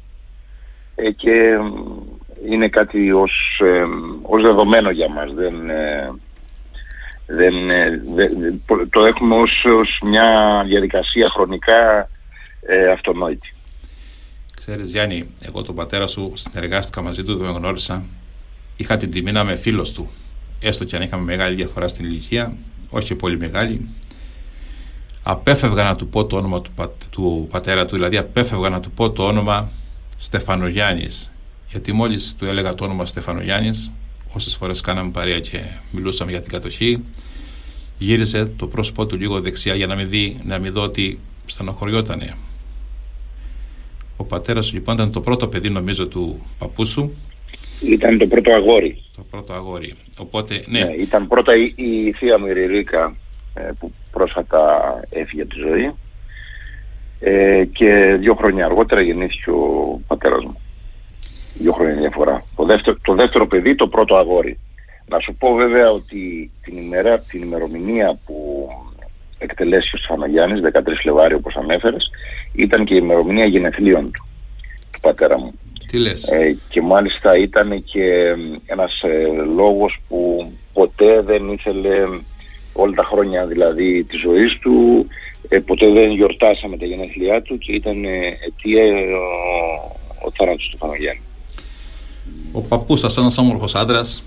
ε, 0.95 1.11
και 1.11 1.59
είναι 2.51 2.68
κάτι 2.68 3.12
ως, 3.12 3.61
ε, 3.64 3.84
ως 4.22 4.42
δεδομένο 4.42 4.90
για 4.90 5.09
μας. 5.09 5.34
Δεν, 5.34 5.70
ε, 5.70 6.11
δεν, 7.26 7.70
ε, 7.70 8.03
δεν- 8.14 8.62
το 8.90 9.05
έχουμε 9.05 9.34
ως, 9.34 9.64
ως 9.80 9.99
μια 10.05 10.62
διαδικασία 10.66 11.28
χρονικά 11.34 12.09
ε, 12.66 12.90
αυτονόητη. 12.90 13.55
Ξέρεις 14.57 14.90
Γιάννη, 14.90 15.24
εγώ 15.42 15.62
τον 15.62 15.74
πατέρα 15.74 16.07
σου 16.07 16.32
συνεργάστηκα 16.34 17.03
μαζί 17.03 17.22
του, 17.22 17.38
τον 17.38 17.47
γνώρισα. 17.55 18.03
Είχα 18.76 18.97
την 18.97 19.11
τιμή 19.11 19.32
να 19.32 19.40
είμαι 19.40 19.57
φίλος 19.57 19.92
του. 19.92 20.09
Έστω 20.61 20.84
και 20.84 20.97
αν 20.97 21.03
είχαμε 21.03 21.22
μεγάλη 21.24 21.55
διαφορά 21.55 21.88
στην 21.88 22.05
ηλικία, 22.05 22.57
όχι 22.90 23.07
και 23.09 23.14
πολύ 23.14 23.36
μεγάλη. 23.38 23.88
Απέφευγα 25.22 25.82
να 25.82 25.97
του 25.97 26.09
πω 26.09 26.26
το 26.26 26.36
όνομα 26.36 26.61
του, 26.61 26.70
πα- 26.74 26.92
του 27.11 27.49
πατέρα 27.51 27.84
του, 27.84 27.95
δηλαδή 27.95 28.16
απέφευγα 28.16 28.68
να 28.68 28.80
του 28.80 28.90
πω 28.90 29.11
το 29.11 29.26
όνομα 29.26 29.70
Στεφανογιάννης. 30.16 31.32
Γιατί 31.75 31.93
μόλις 31.93 32.37
του 32.37 32.45
έλεγα 32.45 32.75
το 32.75 32.85
όνομα 32.85 33.05
Στεφανογιάννης, 33.05 33.93
όσες 34.33 34.57
φορές 34.57 34.81
κάναμε 34.81 35.11
παρέα 35.11 35.41
και 35.41 35.61
μιλούσαμε 35.91 36.31
για 36.31 36.41
την 36.41 36.51
κατοχή, 36.51 37.05
γύρισε 37.99 38.45
το 38.57 38.66
πρόσωπό 38.66 39.07
του 39.07 39.16
λίγο 39.16 39.41
δεξιά 39.41 39.75
για 39.75 39.87
να 39.87 39.95
μην 39.95 40.09
δει, 40.09 40.37
να 40.45 40.59
μην 40.59 40.72
δω 40.72 40.83
ότι 40.83 41.18
στενοχωριότανε. 41.47 42.37
Ο 44.16 44.25
πατέρας 44.25 44.66
σου 44.66 44.75
λοιπόν 44.75 44.95
ήταν 44.95 45.12
το 45.12 45.20
πρώτο 45.20 45.49
παιδί 45.49 45.70
νομίζω 45.70 46.07
του 46.09 46.47
παππού 46.59 46.85
σου, 46.87 47.12
Ήταν 47.81 48.18
το 48.18 48.27
πρώτο 48.27 48.53
αγόρι. 48.53 49.03
το 49.16 49.25
πρώτο 49.31 49.53
αγόρι. 49.53 49.95
Οπότε, 50.18 50.64
ναι, 50.66 50.81
Ναι, 50.81 50.93
ήταν 50.93 51.29
πρώτα 51.29 51.53
η, 51.57 51.75
η 51.77 52.12
θεία 52.12 52.39
μου 52.39 52.47
η 52.47 52.53
Ριρίκα 52.53 53.16
ε, 53.55 53.70
που 53.79 53.93
πρόσφατα 54.11 54.81
έφυγε 55.11 55.43
από 55.43 55.55
τη 55.55 55.61
ζωή 55.61 55.95
ε, 57.20 57.64
και 57.72 58.16
δύο 58.20 58.35
χρόνια 58.35 58.64
αργότερα 58.64 59.01
γεννήθηκε 59.01 59.51
ο 59.51 60.01
πατέρας 60.07 60.45
μου. 60.45 60.59
Δύο 61.55 61.73
χρόνια 61.73 61.95
διαφορά. 61.95 62.45
Το 62.57 62.65
δεύτερο, 62.65 62.97
το 63.03 63.15
δεύτερο 63.15 63.47
παιδί, 63.47 63.75
το 63.75 63.89
πρώτο 63.89 64.15
αγόρι. 64.17 64.59
Να 65.07 65.21
σου 65.21 65.35
πω 65.35 65.55
βέβαια 65.55 65.91
ότι 65.91 66.51
την, 66.63 66.77
ημέρα, 66.77 67.19
την 67.19 67.43
ημερομηνία 67.43 68.19
που 68.27 68.69
εκτελέσει 69.39 69.91
ο 69.95 69.99
Στεφανογιάννης, 69.99 70.61
13 70.63 70.81
Φλεβάριο 70.99 71.37
όπως 71.37 71.57
ανέφερες, 71.57 72.11
ήταν 72.53 72.85
και 72.85 72.95
η 72.95 73.01
ημερομηνία 73.03 73.45
γενεθλίων 73.45 74.11
του, 74.11 74.27
του 74.93 75.01
πατέρα 75.01 75.39
μου. 75.39 75.53
τι 75.87 75.99
λες; 75.99 76.27
Ε, 76.29 76.57
και 76.69 76.83
μάλιστα 76.83 77.37
ήταν 77.37 77.85
και 77.85 78.03
ε, 78.03 78.35
ένας 78.67 79.03
ε, 79.03 79.27
λόγος 79.55 80.01
που 80.09 80.51
ποτέ 80.73 81.21
δεν 81.21 81.53
ήθελε 81.53 82.09
όλα 82.73 82.95
τα 82.95 83.05
χρόνια 83.05 83.47
δηλαδή 83.47 84.05
της 84.05 84.21
ζωής 84.21 84.59
του 84.59 85.07
ε, 85.49 85.59
ποτέ 85.59 85.91
δεν 85.91 86.11
γιορτάσαμε 86.11 86.77
τα 86.77 86.87
γενέθλιά 86.87 87.43
του 87.43 87.59
και 87.59 87.73
ήταν 87.73 88.05
ε, 88.05 88.39
αιτία 88.47 88.83
ε, 88.83 89.13
ο, 89.13 89.25
ο 90.27 90.31
θάνατος 90.37 90.69
του 90.71 90.79
Παναγιάννη. 90.79 91.21
Ο 92.53 92.61
παππούς 92.62 93.01
σας 93.01 93.16
ένας 93.16 93.39
όμορφος 93.39 93.75
άντρας, 93.75 94.22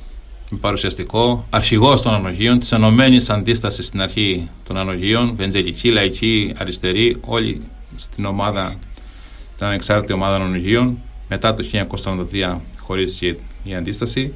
με 0.50 0.58
παρουσιαστικό, 0.58 1.45
αρχηγός 1.50 2.02
των 2.02 2.14
ανογείων, 2.14 2.60
της 2.60 2.72
ενωμένης 2.72 3.30
αντίστασης 3.30 3.86
στην 3.86 4.02
αρχή 4.02 4.50
των 4.64 4.78
ανογείων, 4.78 5.36
βενζελική, 5.36 5.91
λαϊκή, 5.91 6.54
αριστερή, 6.58 7.18
όλοι 7.26 7.62
στην 7.95 8.26
ομάδα, 8.26 8.76
την 9.58 9.66
ανεξάρτητη 9.66 10.14
ομάδα 10.14 10.38
των 10.38 10.45
ανογείων, 10.45 10.98
μετά 11.30 11.54
το 11.54 11.64
1943 12.34 12.62
χωρίστηκε 12.82 13.38
η 13.64 13.76
αντίσταση, 13.76 14.34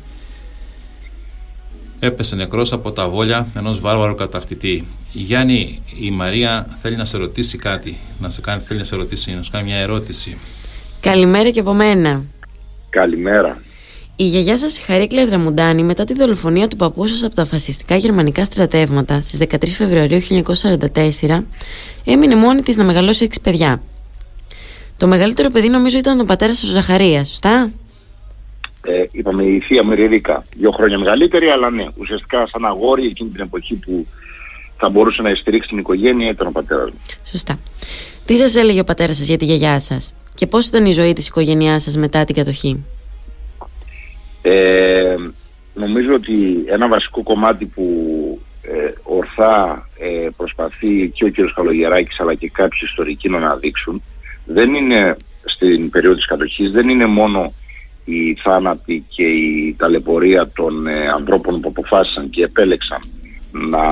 έπεσε 1.99 2.35
νεκρός 2.35 2.71
από 2.71 2.91
τα 2.91 3.09
βόλια 3.09 3.47
ενός 3.55 3.79
βάρβαρου 3.79 4.15
κατακτητή. 4.15 4.87
Γιάννη, 5.11 5.81
η 5.99 6.11
Μαρία 6.11 6.77
θέλει 6.81 6.95
να 6.95 7.05
σε 7.05 7.17
ρωτήσει 7.17 7.57
κάτι, 7.57 7.97
να 8.19 8.29
σε 8.29 8.41
κάνει, 8.41 8.61
θέλει 8.61 8.79
να 8.79 8.85
σε 8.85 8.95
ρωτήσει, 8.95 9.31
να 9.31 9.41
σου 9.41 9.51
κάνει 9.51 9.65
μια 9.65 9.75
ερώτηση. 9.75 10.37
Καλημέρα 11.01 11.49
και 11.49 11.59
από 11.59 11.73
μένα. 11.73 12.23
Καλημέρα. 12.91 13.61
Η 14.15 14.23
γιαγιά 14.23 14.57
σας 14.57 14.79
η 14.79 14.81
Χαρίκλια 14.81 15.25
Δραμουντάνη 15.25 15.83
μετά 15.83 16.03
τη 16.03 16.13
δολοφονία 16.13 16.67
του 16.67 16.75
παππού 16.75 17.07
σας 17.07 17.23
από 17.23 17.35
τα 17.35 17.45
φασιστικά 17.45 17.95
γερμανικά 17.95 18.43
στρατεύματα 18.45 19.21
στις 19.21 19.39
13 19.49 19.67
Φεβρουαρίου 19.67 20.19
1944 20.21 21.43
έμεινε 22.05 22.35
μόνη 22.35 22.61
της 22.61 22.75
να 22.75 22.83
μεγαλώσει 22.83 23.23
έξι 23.23 23.41
παιδιά. 23.41 23.81
Το 24.97 25.07
μεγαλύτερο 25.07 25.49
παιδί 25.49 25.69
νομίζω 25.69 25.97
ήταν 25.97 26.19
ο 26.19 26.23
πατέρας 26.23 26.59
του 26.59 26.67
Ζαχαρίας, 26.67 27.27
σωστά; 27.27 27.71
Ε, 28.85 29.03
είπαμε 29.11 29.43
η 29.43 29.59
θεία 29.59 29.83
μου 29.83 29.91
η 29.91 29.95
Ριρίκα, 29.95 30.45
δύο 30.57 30.71
χρόνια 30.71 30.97
μεγαλύτερη 30.97 31.49
αλλά 31.49 31.69
ναι, 31.69 31.85
ουσιαστικά 31.97 32.47
σαν 32.51 32.65
αγόρι 32.65 33.05
εκείνη 33.05 33.29
την 33.29 33.41
εποχή 33.41 33.75
που 33.75 34.07
θα 34.77 34.89
μπορούσε 34.89 35.21
να 35.21 35.35
στηρίξει 35.35 35.69
την 35.69 35.77
οικογένεια 35.77 36.31
ήταν 36.31 36.47
ο 36.47 36.51
πατέρας 36.51 36.89
μου. 36.91 36.99
Σωστά. 37.23 37.59
Τι 38.25 38.35
σας 38.37 38.55
έλεγε 38.55 38.79
ο 38.79 38.83
πατέρας 38.83 39.17
σας 39.17 39.27
για 39.27 39.37
τη 39.37 39.45
γιαγιά 39.45 39.79
σας; 39.79 40.13
Και 40.41 40.47
πώς 40.47 40.67
ήταν 40.67 40.85
η 40.85 40.91
ζωή 40.91 41.13
της 41.13 41.27
οικογένειάς 41.27 41.83
σας 41.83 41.97
μετά 41.97 42.23
την 42.23 42.35
κατοχή; 42.35 42.85
Ε, 44.41 45.15
νομίζω 45.73 46.13
ότι 46.13 46.33
ένα 46.65 46.87
βασικό 46.87 47.23
κομμάτι 47.23 47.65
που 47.65 47.85
ε, 48.61 48.91
ορθά 49.03 49.87
ε, 49.99 50.27
προσπαθεί 50.37 51.11
και 51.13 51.25
ο 51.25 51.31
κ. 51.31 51.53
Καλογεράκης 51.55 52.19
αλλά 52.19 52.33
και 52.33 52.49
κάποιοι 52.49 52.79
ιστορικοί 52.83 53.29
να 53.29 53.37
αναδείξουν 53.37 54.01
δεν 54.45 54.73
είναι 54.73 55.15
στην 55.43 55.89
περίοδο 55.89 56.15
της 56.15 56.25
κατοχής 56.25 56.71
δεν 56.71 56.89
είναι 56.89 57.05
μόνο 57.05 57.53
η 58.05 58.35
θάνατη 58.43 59.05
και 59.09 59.23
η 59.23 59.75
ταλαιπωρία 59.77 60.49
των 60.55 60.87
ε, 60.87 61.09
ανθρώπων 61.09 61.61
που 61.61 61.69
αποφάσισαν 61.69 62.29
και 62.29 62.43
επέλεξαν 62.43 62.99
να 63.51 63.83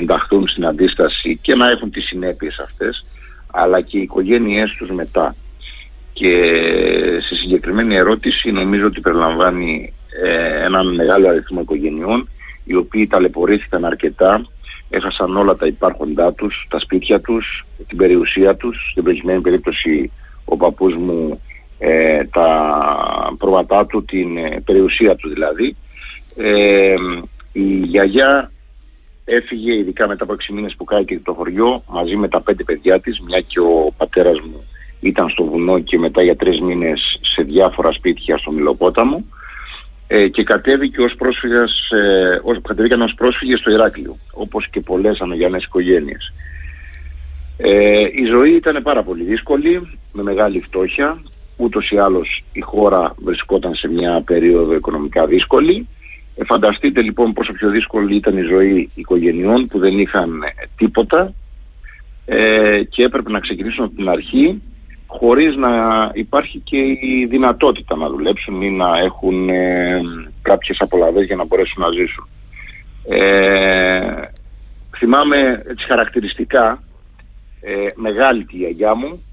ενταχθούν 0.00 0.48
στην 0.48 0.66
αντίσταση 0.66 1.38
και 1.42 1.54
να 1.54 1.70
έχουν 1.70 1.90
τις 1.90 2.04
συνέπειες 2.04 2.58
αυτές 2.58 3.04
αλλά 3.52 3.80
και 3.80 3.98
οι 3.98 4.02
οικογένειές 4.02 4.70
τους 4.78 4.90
μετά 4.90 5.34
και 6.12 6.32
στη 7.22 7.34
συγκεκριμένη 7.34 7.94
ερώτηση 7.94 8.50
νομίζω 8.50 8.86
ότι 8.86 9.00
περιλαμβάνει 9.00 9.92
ε, 10.22 10.64
έναν 10.64 10.94
μεγάλο 10.94 11.28
αριθμό 11.28 11.60
οικογενειών 11.60 12.28
οι 12.64 12.74
οποίοι 12.74 13.06
ταλαιπωρήθηκαν 13.06 13.84
αρκετά, 13.84 14.46
έχασαν 14.90 15.36
όλα 15.36 15.56
τα 15.56 15.66
υπάρχοντά 15.66 16.32
τους, 16.32 16.66
τα 16.70 16.78
σπίτια 16.78 17.20
τους, 17.20 17.66
την 17.88 17.96
περιουσία 17.96 18.56
τους, 18.56 18.88
στην 18.90 19.02
προηγουμένη 19.02 19.40
περίπτωση 19.40 20.10
ο 20.44 20.56
παππούς 20.56 20.94
μου 20.94 21.40
ε, 21.78 22.24
τα 22.24 23.34
πρόβατά 23.38 23.86
του, 23.86 24.04
την 24.04 24.36
ε, 24.36 24.62
περιουσία 24.64 25.16
του 25.16 25.28
δηλαδή. 25.28 25.76
Ε, 26.36 26.94
η 27.52 27.62
γιαγιά 27.62 28.52
έφυγε 29.24 29.74
ειδικά 29.74 30.08
μετά 30.08 30.24
από 30.24 30.34
6 30.34 30.36
μήνες 30.52 30.74
που 30.76 30.84
κάηκε 30.84 31.20
το 31.24 31.32
χωριό 31.32 31.82
μαζί 31.88 32.16
με 32.16 32.28
τα 32.28 32.40
πέντε 32.40 32.64
παιδιά 32.64 33.00
της, 33.00 33.20
μια 33.20 33.40
και 33.40 33.60
ο 33.60 33.92
πατέρας 33.96 34.40
μου 34.40 34.64
ήταν 35.02 35.28
στο 35.28 35.44
βουνό 35.44 35.78
και 35.78 35.98
μετά 35.98 36.22
για 36.22 36.36
τρεις 36.36 36.60
μήνες 36.60 37.18
σε 37.20 37.42
διάφορα 37.42 37.92
σπίτια 37.92 38.38
στο 38.38 38.50
Μιλοπόταμο 38.50 39.24
ε, 40.06 40.28
και 40.28 40.42
κατέβηκε 40.42 41.00
ως 41.00 41.14
πρόσφυγας, 41.14 41.88
ε, 41.90 42.40
ως, 42.42 42.58
κατέβηκαν 42.62 43.02
ως 43.02 43.14
πρόσφυγες 43.14 43.58
στο 43.58 43.70
Ηράκλειο, 43.70 44.16
όπως 44.32 44.68
και 44.70 44.80
πολλές 44.80 45.20
αναγιανές 45.20 45.64
οικογένειες. 45.64 46.32
Ε, 47.56 48.00
η 48.00 48.24
ζωή 48.24 48.50
ήταν 48.50 48.82
πάρα 48.82 49.02
πολύ 49.02 49.24
δύσκολη, 49.24 49.98
με 50.12 50.22
μεγάλη 50.22 50.60
φτώχεια, 50.60 51.22
ούτως 51.56 51.90
ή 51.90 51.98
άλλως 51.98 52.44
η 52.52 52.60
χώρα 52.60 53.14
βρισκόταν 53.18 53.74
σε 53.74 53.88
μια 53.88 54.22
περίοδο 54.24 54.74
οικονομικά 54.74 55.26
δύσκολη. 55.26 55.88
Ε, 56.36 56.44
φανταστείτε 56.44 57.02
λοιπόν 57.02 57.32
πόσο 57.32 57.52
πιο 57.52 57.70
δύσκολη 57.70 58.16
ήταν 58.16 58.36
η 58.36 58.42
ζωή 58.42 58.90
οικογενειών 58.94 59.66
που 59.66 59.78
δεν 59.78 59.98
είχαν 59.98 60.42
ε, 60.42 60.48
τίποτα 60.76 61.34
ε, 62.26 62.82
και 62.88 63.02
έπρεπε 63.02 63.30
να 63.30 63.40
ξεκινήσουν 63.40 63.84
από 63.84 63.94
την 63.94 64.08
αρχή 64.08 64.62
χωρίς 65.18 65.56
να 65.56 65.70
υπάρχει 66.14 66.58
και 66.58 66.78
η 66.78 67.26
δυνατότητα 67.28 67.96
να 67.96 68.08
δουλέψουν 68.08 68.62
ή 68.62 68.70
να 68.70 68.98
έχουν 68.98 69.48
ε, 69.48 70.00
κάποιες 70.42 70.80
απολαβές 70.80 71.26
για 71.26 71.36
να 71.36 71.44
μπορέσουν 71.44 71.82
να 71.82 71.90
ζήσουν. 71.90 72.28
Ε, 73.08 74.22
θυμάμαι 74.96 75.62
έτσι 75.68 75.86
χαρακτηριστικά 75.86 76.82
ε, 77.60 77.86
μεγάλη 77.94 78.44
τη 78.44 78.56
γιαγιά 78.56 78.94
μου 78.94 79.24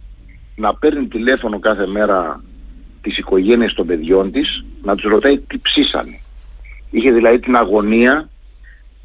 να 0.55 0.75
παίρνει 0.75 1.07
τηλέφωνο 1.07 1.59
κάθε 1.59 1.87
μέρα 1.87 2.43
τις 3.01 3.17
οικογένειες 3.17 3.73
των 3.73 3.85
παιδιών 3.85 4.31
της 4.31 4.65
να 4.81 4.95
τους 4.95 5.11
ρωτάει 5.11 5.39
τι 5.39 5.57
ψήσανε. 5.57 6.19
Είχε 6.91 7.11
δηλαδή 7.11 7.39
την 7.39 7.55
αγωνία, 7.55 8.29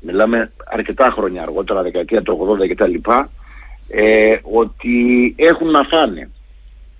μιλάμε 0.01 0.53
αρκετά 0.65 1.11
χρόνια 1.11 1.43
αργότερα, 1.43 1.83
δεκαετία 1.83 2.23
του 2.23 2.59
80 2.63 2.69
κτλ, 2.69 2.95
ε, 3.89 4.37
ότι 4.43 5.35
έχουν 5.39 5.71
να 5.71 5.83
φάνε. 5.83 6.31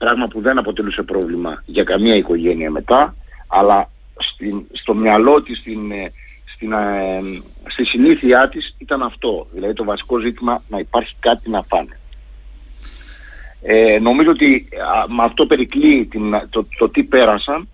Πράγμα 0.05 0.29
που 0.29 0.41
δεν 0.41 0.59
αποτελούσε 0.59 1.03
πρόβλημα 1.03 1.63
για 1.67 1.85
καμία 1.85 2.15
οικογένεια 2.15 2.71
μετά, 2.71 3.15
αλλά 3.49 3.91
στην, 4.17 4.67
στο 4.73 4.95
μυαλό 4.95 5.43
της, 5.43 5.59
στην, 5.59 5.91
ε, 5.91 6.13
στην, 6.55 6.73
ε, 6.73 7.21
στη 7.67 7.85
συνήθειά 7.85 8.49
της 8.49 8.75
ήταν 8.79 9.03
αυτό. 9.03 9.47
Δηλαδή 9.53 9.75
το 9.75 9.85
βασικό 9.85 10.19
ζήτημα 10.19 10.63
να 10.69 10.79
υπάρχει 10.79 11.15
κάτι 11.21 11.51
να 11.51 11.63
φάνε. 11.63 11.99
Ε, 13.63 13.99
νομίζω 13.99 14.31
ότι 14.31 14.69
α, 14.95 15.13
με 15.15 15.23
αυτό 15.23 15.47
περικλεί 15.47 16.07
την, 16.11 16.23
το, 16.51 16.67
το 16.79 16.89
τι 16.89 17.03
πέρασαν, 17.03 17.69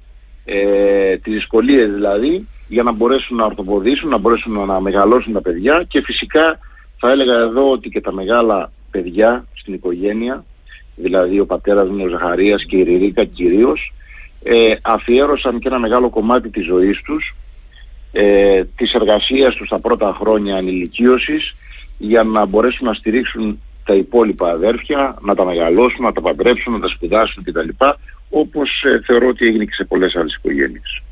ε, 0.44 1.16
τις 1.16 1.32
δυσκολίες 1.32 1.92
δηλαδή, 1.92 2.48
για 2.68 2.82
να 2.82 2.92
μπορέσουν 2.92 3.36
να 3.36 3.44
ορθοποδήσουν, 3.44 4.08
να 4.08 4.18
μπορέσουν 4.18 4.66
να 4.66 4.80
μεγαλώσουν 4.80 5.32
τα 5.32 5.40
παιδιά 5.40 5.84
και 5.88 6.02
φυσικά 6.02 6.58
θα 6.98 7.10
έλεγα 7.10 7.34
εδώ 7.34 7.70
ότι 7.70 7.88
και 7.88 8.00
τα 8.00 8.12
μεγάλα 8.12 8.72
παιδιά 8.90 9.44
στην 9.54 9.74
οικογένεια, 9.74 10.44
δηλαδή 11.02 11.40
ο 11.40 11.46
πατέρας 11.46 11.88
μου 11.88 12.04
ο 12.04 12.08
Ζαχαρίας 12.08 12.64
και 12.64 12.76
η 12.76 12.82
Ριρίκα 12.82 13.24
κυρίως, 13.24 13.92
ε, 14.42 14.74
αφιέρωσαν 14.82 15.58
και 15.58 15.68
ένα 15.68 15.78
μεγάλο 15.78 16.10
κομμάτι 16.10 16.48
της 16.50 16.64
ζωής 16.64 17.02
τους, 17.02 17.34
ε, 18.12 18.64
της 18.76 18.92
εργασίας 18.92 19.54
τους 19.54 19.68
τα 19.68 19.80
πρώτα 19.80 20.16
χρόνια 20.20 20.56
ανηλικίωσης 20.56 21.54
για 21.98 22.22
να 22.22 22.44
μπορέσουν 22.44 22.86
να 22.86 22.94
στηρίξουν 22.94 23.60
τα 23.84 23.94
υπόλοιπα 23.94 24.50
αδέρφια, 24.50 25.16
να 25.20 25.34
τα 25.34 25.44
μεγαλώσουν, 25.44 26.04
να 26.04 26.12
τα 26.12 26.20
παντρέψουν, 26.20 26.72
να 26.72 26.80
τα 26.80 26.88
σπουδάσουν 26.88 27.44
κτλ. 27.44 27.68
Όπως 28.30 28.82
ε, 28.82 29.00
θεωρώ 29.06 29.28
ότι 29.28 29.46
έγινε 29.46 29.64
και 29.64 29.74
σε 29.74 29.84
πολλές 29.84 30.16
άλλες 30.16 30.34
οικογένειες. 30.34 31.02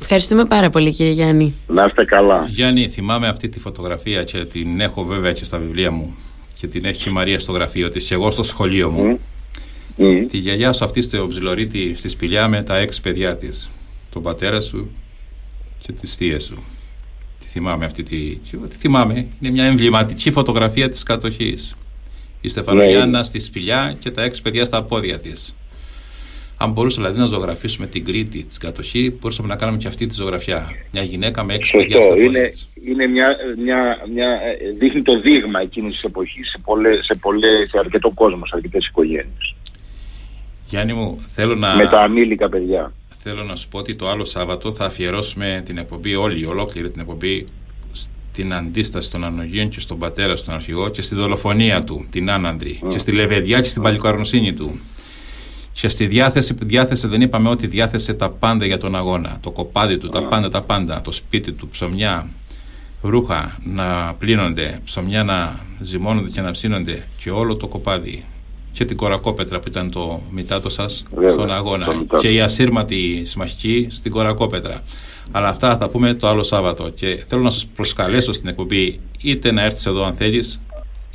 Ευχαριστούμε 0.00 0.44
πάρα 0.44 0.70
πολύ 0.70 0.92
κύριε 0.92 1.12
Γιάννη. 1.12 1.54
Να 1.66 1.84
είστε 1.84 2.04
καλά. 2.04 2.46
Γιάννη, 2.48 2.88
θυμάμαι 2.88 3.28
αυτή 3.28 3.48
τη 3.48 3.60
φωτογραφία 3.60 4.24
και 4.24 4.44
την 4.44 4.80
έχω 4.80 5.04
βέβαια 5.04 5.32
και 5.32 5.44
στα 5.44 5.58
βιβλία 5.58 5.90
μου 5.90 6.16
και 6.64 6.70
την 6.70 6.84
έχει 6.84 7.02
και 7.02 7.08
η 7.08 7.12
Μαρία 7.12 7.38
στο 7.38 7.52
γραφείο 7.52 7.88
της 7.88 8.04
και 8.06 8.14
εγώ 8.14 8.30
στο 8.30 8.42
σχολείο 8.42 8.90
μου. 8.90 9.20
Τη 10.28 10.38
γιαγιά 10.38 10.72
σου 10.72 10.84
αυτή 10.84 11.02
στο 11.02 11.26
ψιλορίτη 11.28 11.94
στη 11.94 12.08
σπηλιά 12.08 12.48
με 12.48 12.62
τα 12.62 12.76
έξι 12.76 13.00
παιδιά 13.00 13.36
της. 13.36 13.70
Τον 14.10 14.22
πατέρα 14.22 14.60
σου 14.60 14.90
και 15.78 15.92
τις 15.92 16.14
θείες 16.14 16.44
σου. 16.44 16.62
Τη 17.38 17.46
θυμάμαι 17.46 17.84
αυτή 17.84 18.02
τη... 18.02 18.36
Τη 18.68 18.76
θυμάμαι. 18.76 19.14
Είναι 19.40 19.52
μια 19.52 19.64
εμβληματική 19.64 20.30
φωτογραφία 20.30 20.88
της 20.88 21.02
κατοχής. 21.02 21.76
Η 22.40 22.48
Στεφανογιάννα 22.48 23.22
στη 23.22 23.40
σπηλιά 23.40 23.96
και 23.98 24.10
τα 24.10 24.22
έξι 24.22 24.42
παιδιά 24.42 24.64
στα 24.64 24.82
πόδια 24.82 25.18
της. 25.18 25.54
Αν 26.64 26.72
μπορούσαμε 26.72 27.08
δηλαδή 27.08 27.30
να 27.30 27.38
ζωγραφίσουμε 27.38 27.86
την 27.86 28.04
Κρήτη, 28.04 28.44
την 28.44 28.58
κατοχή, 28.60 29.16
μπορούσαμε 29.20 29.48
να 29.48 29.56
κάνουμε 29.56 29.78
και 29.78 29.88
αυτή 29.88 30.06
τη 30.06 30.14
ζωγραφιά. 30.14 30.68
Μια 30.92 31.02
γυναίκα 31.02 31.44
με 31.44 31.54
έξι 31.54 31.76
παιδιά 31.76 31.96
στα 31.96 32.02
Σωστό. 32.02 32.14
πόδια 32.14 32.38
Είναι, 32.38 32.48
της. 32.48 32.68
είναι 32.86 33.06
μια, 33.06 33.36
μια, 33.64 33.98
μια, 34.14 34.28
ε, 34.28 34.70
δείχνει 34.78 35.02
το 35.02 35.20
δείγμα 35.20 35.60
εκείνης 35.60 35.92
της 35.92 36.02
εποχής 36.02 36.50
σε, 36.50 36.58
πολλές, 36.64 37.04
σε, 37.04 37.14
πολλές, 37.20 37.68
σε 37.70 37.78
αρκετό 37.78 38.10
κόσμος, 38.10 38.48
σε 38.48 38.56
αρκετές 38.56 38.86
οικογένειες. 38.86 39.54
Γιάννη 40.66 40.92
μου, 40.92 41.24
θέλω 41.28 41.54
να... 41.54 41.74
Με 41.74 41.86
τα 41.86 42.00
ανήλικα 42.00 42.48
παιδιά. 42.48 42.92
Θέλω 43.08 43.42
να 43.42 43.56
σου 43.56 43.68
πω 43.68 43.78
ότι 43.78 43.94
το 43.94 44.08
άλλο 44.08 44.24
Σάββατο 44.24 44.72
θα 44.72 44.84
αφιερώσουμε 44.84 45.62
την 45.64 45.78
εκπομπή, 45.78 46.14
όλη, 46.14 46.46
ολόκληρη 46.46 46.90
την 46.90 47.00
εκπομπή, 47.00 47.44
στην 47.92 48.54
αντίσταση 48.54 49.10
των 49.10 49.24
ανογείων 49.24 49.68
και 49.68 49.80
στον 49.80 49.98
πατέρα 49.98 50.36
στον 50.36 50.54
αρχηγό 50.54 50.88
και 50.88 51.02
στη 51.02 51.14
δολοφονία 51.14 51.84
του, 51.84 52.06
την 52.10 52.30
άναντρη, 52.30 52.80
και 52.88 52.98
στη 52.98 53.12
λεβεδιά 53.12 53.60
και 53.60 53.68
στην 53.68 53.82
παλικαρνοσύνη 53.82 54.52
του. 54.52 54.80
Και 55.80 55.88
στη 55.88 56.06
διάθεση 56.06 56.54
που 56.54 56.64
διάθεσε, 56.66 57.08
δεν 57.08 57.20
είπαμε 57.20 57.48
ότι 57.48 57.66
διάθεσε 57.66 58.14
τα 58.14 58.30
πάντα 58.30 58.66
για 58.66 58.78
τον 58.78 58.94
αγώνα. 58.96 59.38
Το 59.40 59.50
κοπάδι 59.50 59.98
του, 59.98 60.08
τα 60.08 60.22
πάντα, 60.22 60.48
τα 60.48 60.62
πάντα. 60.62 61.00
Το 61.00 61.12
σπίτι 61.12 61.52
του, 61.52 61.68
ψωμιά, 61.68 62.28
ρούχα 63.02 63.58
να 63.64 64.14
πλύνονται, 64.18 64.80
ψωμιά 64.84 65.24
να 65.24 65.58
ζυμώνονται 65.80 66.30
και 66.30 66.40
να 66.40 66.50
ψήνονται 66.50 67.06
και 67.16 67.30
όλο 67.30 67.56
το 67.56 67.66
κοπάδι. 67.68 68.24
Και 68.72 68.84
την 68.84 68.96
κορακόπετρα 68.96 69.58
που 69.60 69.68
ήταν 69.68 69.90
το 69.90 70.22
μητάτο 70.30 70.68
σας 70.68 71.04
Βέβαια, 71.14 71.30
στον 71.30 71.52
αγώνα. 71.52 71.84
το 71.84 71.94
μητάτο. 71.94 72.20
Και 72.22 72.32
η 72.32 72.40
ασύρματη 72.40 73.20
συμμαχική 73.24 73.86
στην 73.90 74.10
κορακόπετρα. 74.10 74.82
Αλλά 75.30 75.48
αυτά 75.48 75.76
θα 75.76 75.88
πούμε 75.88 76.14
το 76.14 76.28
άλλο 76.28 76.42
Σάββατο. 76.42 76.88
Και 76.88 77.24
θέλω 77.28 77.42
να 77.42 77.50
σας 77.50 77.66
προσκαλέσω 77.66 78.32
στην 78.32 78.48
εκπομπή 78.48 79.00
είτε 79.20 79.52
να 79.52 79.62
έρθεις 79.62 79.86
εδώ 79.86 80.04
αν 80.04 80.14
θέλεις, 80.14 80.60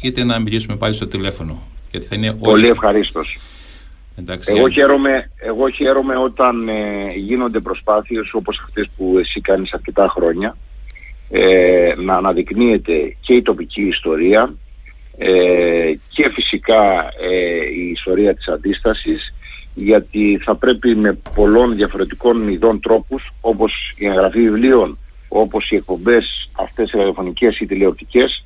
είτε 0.01 0.23
να 0.23 0.39
μιλήσουμε 0.39 0.75
πάλι 0.75 0.93
στο 0.93 1.07
τηλέφωνο. 1.07 1.61
Γιατί 1.91 2.05
θα 2.07 2.15
είναι 2.15 2.33
Πολύ 2.33 2.53
όλοι. 2.63 2.67
ευχαρίστως. 2.71 3.39
Εντάξει, 4.19 4.49
Εγώ 4.49 4.67
Γιάννη. 4.67 4.73
χαίρομαι, 4.73 5.31
εγώ 5.37 5.69
χαίρομαι 5.69 6.17
όταν 6.17 6.69
ε, 6.69 7.07
γίνονται 7.15 7.59
προσπάθειες 7.59 8.33
όπως 8.33 8.61
αυτές 8.63 8.89
που 8.97 9.17
εσύ 9.19 9.41
κάνεις 9.41 9.73
αρκετά 9.73 10.07
χρόνια 10.07 10.57
ε, 11.29 11.93
να 11.97 12.15
αναδεικνύεται 12.15 13.15
και 13.21 13.33
η 13.33 13.41
τοπική 13.41 13.81
ιστορία 13.81 14.53
ε, 15.17 15.93
και 16.09 16.29
φυσικά 16.33 17.11
ε, 17.21 17.65
η 17.77 17.89
ιστορία 17.89 18.35
της 18.35 18.47
αντίστασης 18.47 19.33
γιατί 19.73 20.41
θα 20.43 20.55
πρέπει 20.55 20.95
με 20.95 21.19
πολλών 21.35 21.75
διαφορετικών 21.75 22.47
ειδών 22.47 22.79
τρόπους 22.79 23.31
όπως 23.41 23.93
η 23.97 24.05
εγγραφή 24.05 24.39
βιβλίων, 24.39 24.97
όπως 25.27 25.71
οι 25.71 25.75
εκπομπές 25.75 26.49
αυτές 26.59 26.91
οι 26.91 26.97
ραδιοφωνικές 26.97 27.59
ή 27.59 27.65
τηλεοπτικές 27.65 28.45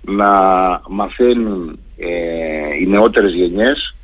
να 0.00 0.30
μαθαίνουν 0.88 1.78
ε, 1.96 2.08
οι 2.80 2.86
νεότερες 2.86 3.32
γενιές 3.32 3.94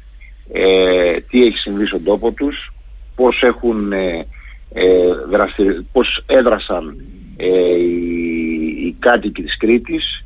ε, 0.52 1.16
τι 1.30 1.44
έχει 1.44 1.56
συμβεί 1.58 1.86
στον 1.86 2.04
τόπο 2.04 2.30
τους, 2.30 2.72
πώς, 3.16 3.42
έχουν, 3.42 3.92
ε, 3.92 4.26
ε, 4.72 4.84
δραστηρι- 5.28 5.84
πώς 5.92 6.22
έδρασαν 6.26 6.96
ε, 7.36 7.74
οι, 7.76 8.86
οι 8.86 8.96
κάτοικοι 8.98 9.42
της 9.42 9.56
Κρήτης 9.56 10.24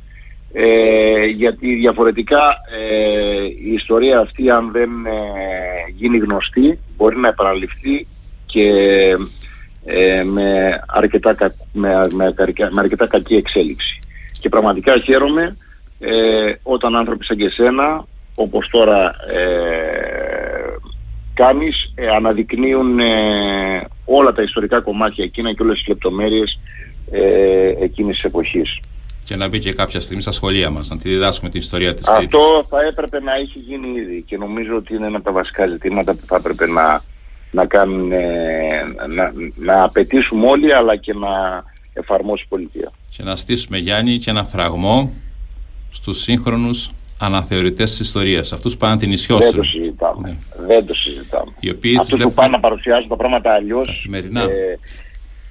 ε, 0.53 1.25
γιατί 1.25 1.75
διαφορετικά 1.75 2.55
ε, 2.79 3.43
η 3.43 3.73
ιστορία 3.73 4.19
αυτή 4.19 4.49
αν 4.49 4.71
δεν 4.71 4.89
ε, 5.05 5.11
γίνει 5.95 6.17
γνωστή 6.17 6.79
μπορεί 6.97 7.17
να 7.17 7.27
επαναληφθεί 7.27 8.07
και 8.45 8.67
ε, 9.85 10.23
με, 10.23 10.79
αρκετά, 10.87 11.33
κα- 11.33 11.55
με, 11.73 12.07
με, 12.13 12.33
αρκετά- 12.37 12.71
με 12.73 12.81
αρκετά 12.81 13.07
κακή 13.07 13.35
εξέλιξη. 13.35 13.99
Και 14.39 14.49
πραγματικά 14.49 14.97
χαίρομαι 14.97 15.57
ε, 15.99 16.53
όταν 16.63 16.95
άνθρωποι 16.95 17.25
σαν 17.25 17.37
και 17.37 17.45
εσένα, 17.45 18.05
όπως 18.35 18.67
τώρα 18.69 19.15
ε, 19.31 20.75
κάνεις, 21.33 21.91
ε, 21.95 22.07
αναδεικνύουν 22.07 22.99
ε, 22.99 23.87
όλα 24.05 24.31
τα 24.31 24.41
ιστορικά 24.41 24.81
κομμάτια 24.81 25.23
εκείνα 25.23 25.53
και 25.53 25.63
όλες 25.63 25.77
τις 25.77 25.87
λεπτομέρειες 25.87 26.59
ε, 27.11 27.83
εκείνης 27.83 28.15
της 28.15 28.23
εποχής. 28.23 28.79
Και 29.23 29.35
να 29.35 29.47
μπει 29.47 29.59
και 29.59 29.73
κάποια 29.73 29.99
στιγμή 29.99 30.21
στα 30.21 30.31
σχολεία 30.31 30.69
μας, 30.69 30.89
να 30.89 30.97
τη 30.97 31.09
διδάσκουμε 31.09 31.49
την 31.49 31.59
ιστορία 31.59 31.93
της 31.93 32.07
Κρήτης. 32.07 32.25
Αυτό 32.25 32.65
θα 32.69 32.81
έπρεπε 32.81 33.19
να 33.19 33.31
έχει 33.35 33.59
γίνει 33.59 33.99
ήδη 33.99 34.23
και 34.27 34.37
νομίζω 34.37 34.75
ότι 34.75 34.95
είναι 34.95 35.05
ένα 35.05 35.15
από 35.15 35.25
τα 35.25 35.31
βασικά 35.31 35.67
ζητήματα 35.67 36.13
που 36.13 36.25
θα 36.25 36.35
έπρεπε 36.35 36.67
να, 36.67 37.03
να, 37.51 37.65
κάνουν, 37.65 38.11
ε, 38.11 38.19
να, 39.07 39.33
να 39.55 39.83
απαιτήσουμε 39.83 40.47
όλοι 40.47 40.73
αλλά 40.73 40.95
και 40.95 41.13
να 41.13 41.63
εφαρμόσει 41.93 42.43
η 42.43 42.47
πολιτεία. 42.49 42.91
Και 43.09 43.23
να 43.23 43.35
στήσουμε, 43.35 43.77
Γιάννη, 43.77 44.17
και 44.17 44.29
ένα 44.29 44.43
φραγμό 44.43 45.13
στους 45.89 46.21
σύγχρονους 46.21 46.89
αναθεωρητές 47.25 47.89
της 47.89 47.99
ιστορίας. 47.99 48.53
Αυτούς 48.53 48.73
που 48.73 48.79
πάνε 48.79 48.93
να 48.93 48.99
την 48.99 49.07
Δεν 49.07 49.17
ισιώσουν. 49.17 49.55
το 49.55 49.63
συζητάμε. 49.63 50.37
Δεν 50.67 50.85
το 50.85 50.93
συζητάμε. 50.93 51.51
Οι 51.59 51.69
οποίοι 51.69 51.91
τις 51.91 51.99
Αυτούς 51.99 52.09
που 52.11 52.15
βλέπουν 52.17 52.33
πάνε 52.33 52.49
να 52.49 52.59
παρουσιάζουν 52.59 53.07
τα 53.09 53.15
πράγματα 53.15 53.53
αλλιώς 53.53 53.87
καθημερινά. 53.87 54.41
ε, 54.41 54.79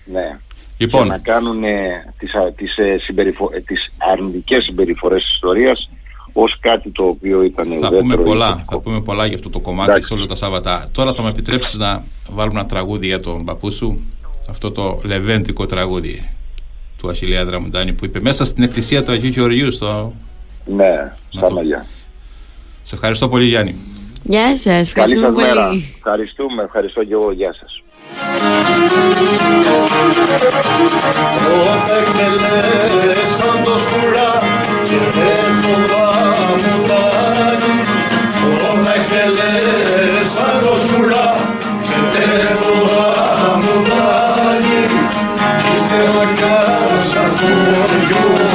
ναι. 0.04 0.38
Λοιπόν. 0.78 1.02
και 1.02 1.08
να 1.08 1.18
κάνουν 1.18 1.64
ε, 1.64 2.12
τις, 2.18 2.34
α- 2.34 2.52
τις, 2.52 2.76
ε, 2.76 2.96
συμπεριφο- 3.00 3.50
ε, 3.54 3.60
τις 3.60 3.92
αρνητικές 4.12 4.64
συμπεριφορές 4.64 5.22
της 5.22 5.32
ιστορίας 5.32 5.90
ως 6.32 6.56
κάτι 6.60 6.92
το 6.92 7.04
οποίο 7.04 7.42
ήταν 7.42 7.66
Θα 7.66 7.72
ουδέτερο 7.76 8.00
πούμε 8.00 8.14
ή 8.14 8.18
πολλά, 8.18 8.48
θετικό. 8.48 8.72
θα 8.74 8.80
πούμε 8.80 9.00
πολλά 9.00 9.26
για 9.26 9.34
αυτό 9.34 9.50
το 9.50 9.60
κομμάτι 9.60 9.90
Εντάξει. 9.90 10.08
σε 10.08 10.14
όλα 10.14 10.26
τα 10.26 10.34
Σάββατα. 10.34 10.88
Τώρα 10.92 11.12
θα 11.14 11.22
με 11.22 11.28
επιτρέψεις 11.28 11.78
να 11.78 12.04
βάλουμε 12.30 12.58
ένα 12.60 12.68
τραγούδι 12.68 13.06
για 13.06 13.20
τον 13.20 13.44
παππού 13.44 13.70
σου. 13.70 14.00
Αυτό 14.48 14.70
το 14.70 15.00
λεβέντικο 15.04 15.66
τραγούδι 15.66 16.30
του 16.98 17.08
Αχιλέα 17.08 17.44
Δραμουντάνη 17.44 17.92
που 17.92 18.04
είπε 18.04 18.20
μέσα 18.20 18.44
στην 18.44 18.62
εκκλησία 18.62 19.02
του 19.04 19.10
Αγίου 19.12 19.30
Γεωργίου. 19.30 19.72
Στο... 19.72 20.12
Ναι, 20.64 21.12
στα 21.28 21.46
το- 21.46 21.54
μαλλιά. 21.54 21.84
Σε 22.82 22.94
ευχαριστώ 22.94 23.28
πολύ, 23.28 23.44
Γιάννη. 23.44 23.74
Γεια 24.22 24.56
σας, 24.56 24.62
Καλή 24.64 24.80
ευχαριστούμε 24.80 25.26
σας 25.26 25.34
μέρα. 25.54 25.66
πολύ. 25.68 25.94
Ευχαριστούμε, 25.96 26.62
ευχαριστώ 26.62 27.04
και 27.04 27.12
εγώ. 27.12 27.32
Γεια 27.32 27.54
σας. 27.60 27.82
Όταν 30.60 31.88
εκτελέσαν 31.98 33.56
το 33.64 33.74
σκουρά 33.84 34.30
και 34.88 34.98
δεν 35.16 35.50
το 35.62 35.74
δαμουτάκι 35.90 37.74
Όταν 38.52 38.78
εκτελέσαν 38.96 40.54
το 40.64 40.72
σκουρά 40.82 41.26
και 41.86 41.96
δεν 42.12 42.48
το 42.62 42.74
δαμουτάκι 43.40 44.80
Ύστερα 45.74 46.24
κάψαν 46.40 47.30
το 47.38 47.48
γιο 48.06 48.49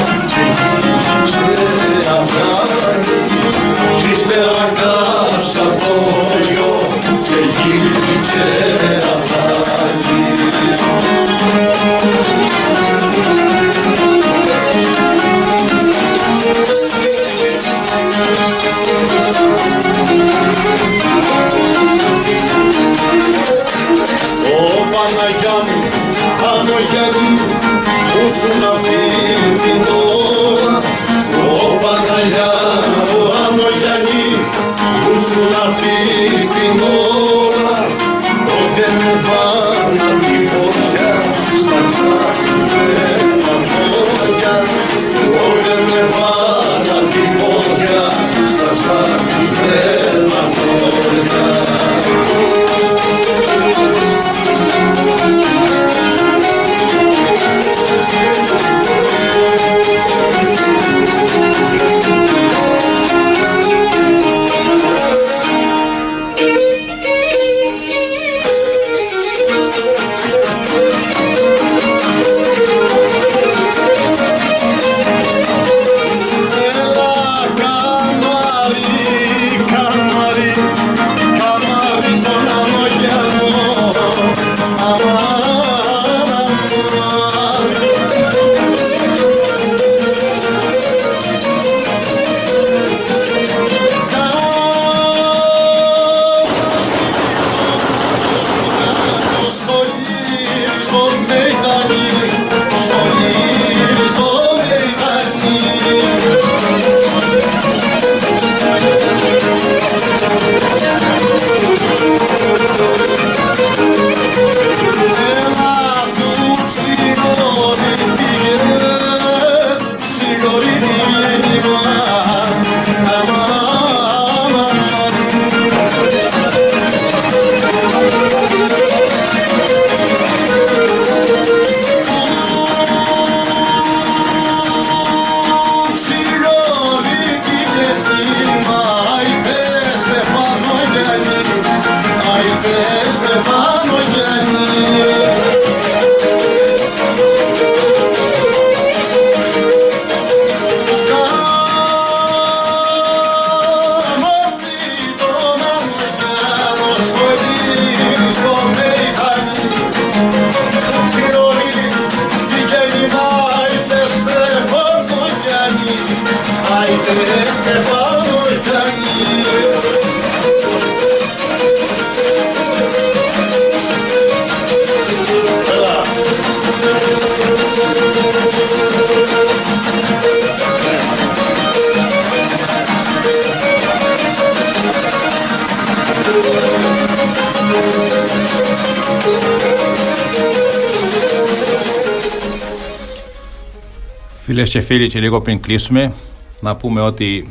και 194.76 194.82
φίλοι 194.82 195.08
και 195.08 195.20
λίγο 195.20 195.42
πριν 195.42 195.60
κλείσουμε 195.60 196.14
να 196.62 196.76
πούμε 196.76 197.02
ότι 197.02 197.48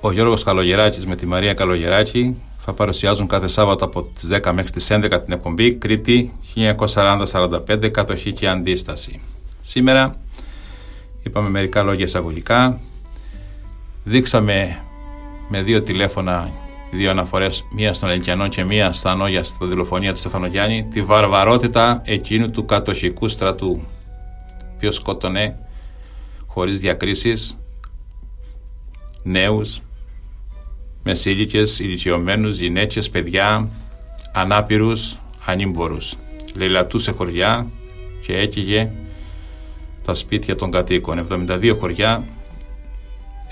ο 0.00 0.12
Γιώργος 0.12 0.44
Καλογεράκης 0.44 1.06
με 1.06 1.16
τη 1.16 1.26
Μαρία 1.26 1.54
Καλογεράκη 1.54 2.36
θα 2.58 2.72
παρουσιάζουν 2.72 3.26
κάθε 3.26 3.46
Σάββατο 3.48 3.84
από 3.84 4.02
τις 4.02 4.28
10 4.42 4.52
μέχρι 4.52 4.70
τις 4.70 4.88
11 4.90 5.20
την 5.24 5.32
εκπομπή 5.32 5.72
Κρήτη 5.72 6.32
1940-45 6.54 7.90
κατοχή 7.90 8.32
και 8.32 8.48
αντίσταση. 8.48 9.20
Σήμερα 9.60 10.16
είπαμε 11.22 11.48
μερικά 11.48 11.82
λόγια 11.82 12.04
εισαγωγικά 12.04 12.80
δείξαμε 14.04 14.80
με 15.48 15.62
δύο 15.62 15.82
τηλέφωνα 15.82 16.50
δύο 16.90 17.10
αναφορές, 17.10 17.64
μία 17.70 17.92
στον 17.92 18.08
Ελκιανό 18.08 18.48
και 18.48 18.64
μία 18.64 18.92
στα 18.92 19.14
Νόγια 19.14 19.42
στη 19.42 19.56
δολοφονία 19.60 20.12
του 20.12 20.18
Στεφανογιάννη 20.18 20.88
τη 20.90 21.02
βαρβαρότητα 21.02 22.02
εκείνου 22.04 22.50
του 22.50 22.64
κατοχικού 22.64 23.28
στρατού 23.28 23.82
ποιος 24.78 24.94
σκότωνε 24.94 25.56
χωρίς 26.58 26.80
διακρίσεις 26.80 27.58
νέους, 29.22 29.80
μεσήλικες, 31.02 31.78
ηλικιωμένους, 31.78 32.58
γυναίκες, 32.58 33.10
παιδιά, 33.10 33.68
ανάπηρους, 34.32 35.18
ανήμπορους. 35.46 36.14
Λελατούσε 36.54 37.10
χωριά 37.10 37.66
και 38.20 38.36
έκυγε 38.36 38.90
τα 40.04 40.14
σπίτια 40.14 40.56
των 40.56 40.70
κατοίκων. 40.70 41.18
72 41.18 41.76
χωριά 41.78 42.24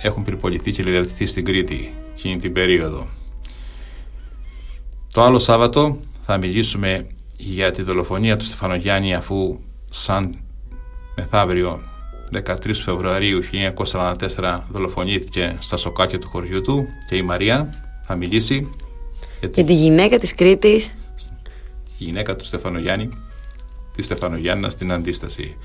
έχουν 0.02 0.22
πυρποληθεί 0.22 0.72
και 0.72 0.82
λελατηθεί 0.82 1.26
στην 1.26 1.44
Κρήτη 1.44 1.94
εκείνη 2.12 2.36
την 2.36 2.52
περίοδο. 2.52 3.08
Το 5.12 5.22
άλλο 5.22 5.38
Σάββατο 5.38 5.98
θα 6.22 6.36
μιλήσουμε 6.36 7.06
για 7.36 7.70
τη 7.70 7.82
δολοφονία 7.82 8.36
του 8.36 8.44
Στεφανογιάννη 8.44 9.14
αφού 9.14 9.58
σαν 9.90 10.34
μεθαύριο 11.16 11.94
13 12.32 12.56
Φεβρουαρίου 12.72 13.40
1944 13.84 14.60
δολοφονήθηκε 14.70 15.56
στα 15.60 15.76
σοκάκια 15.76 16.18
του 16.18 16.28
χωριού 16.28 16.60
του 16.60 16.86
και 17.08 17.16
η 17.16 17.22
Μαρία 17.22 17.68
θα 18.06 18.14
μιλήσει 18.14 18.68
για 19.40 19.64
τη 19.64 19.74
γυναίκα 19.74 20.18
της 20.18 20.34
Κρήτης 20.34 20.90
τη 21.98 22.04
γυναίκα 22.04 22.36
του 22.36 22.44
Στεφανογιάννη 22.44 23.08
τη 23.96 24.02
Στεφανογιάννα 24.02 24.68
στην 24.70 24.92
αντίσταση. 24.92 25.56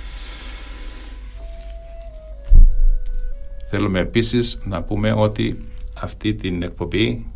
Θέλουμε 3.70 4.00
επίσης 4.00 4.62
να 4.64 4.84
πούμε 4.84 5.12
ότι 5.12 5.66
αυτή 6.02 6.34
την 6.34 6.64
εκπομπή 6.64 7.28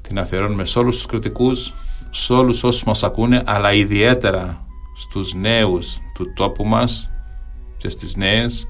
την 0.00 0.18
αφιερώνουμε 0.18 0.64
σε 0.64 0.78
όλους 0.78 0.96
τους 0.96 1.06
κριτικούς, 1.06 1.74
σε 2.10 2.32
όλους 2.32 2.64
όσους 2.64 2.84
μας 2.84 3.02
ακούνε, 3.02 3.42
αλλά 3.46 3.72
ιδιαίτερα 3.72 4.66
στους 4.96 5.34
νέους 5.34 5.98
του 6.14 6.32
τόπου 6.34 6.64
μας 6.64 7.10
και 7.76 7.88
στις 7.88 8.16
νέες 8.16 8.68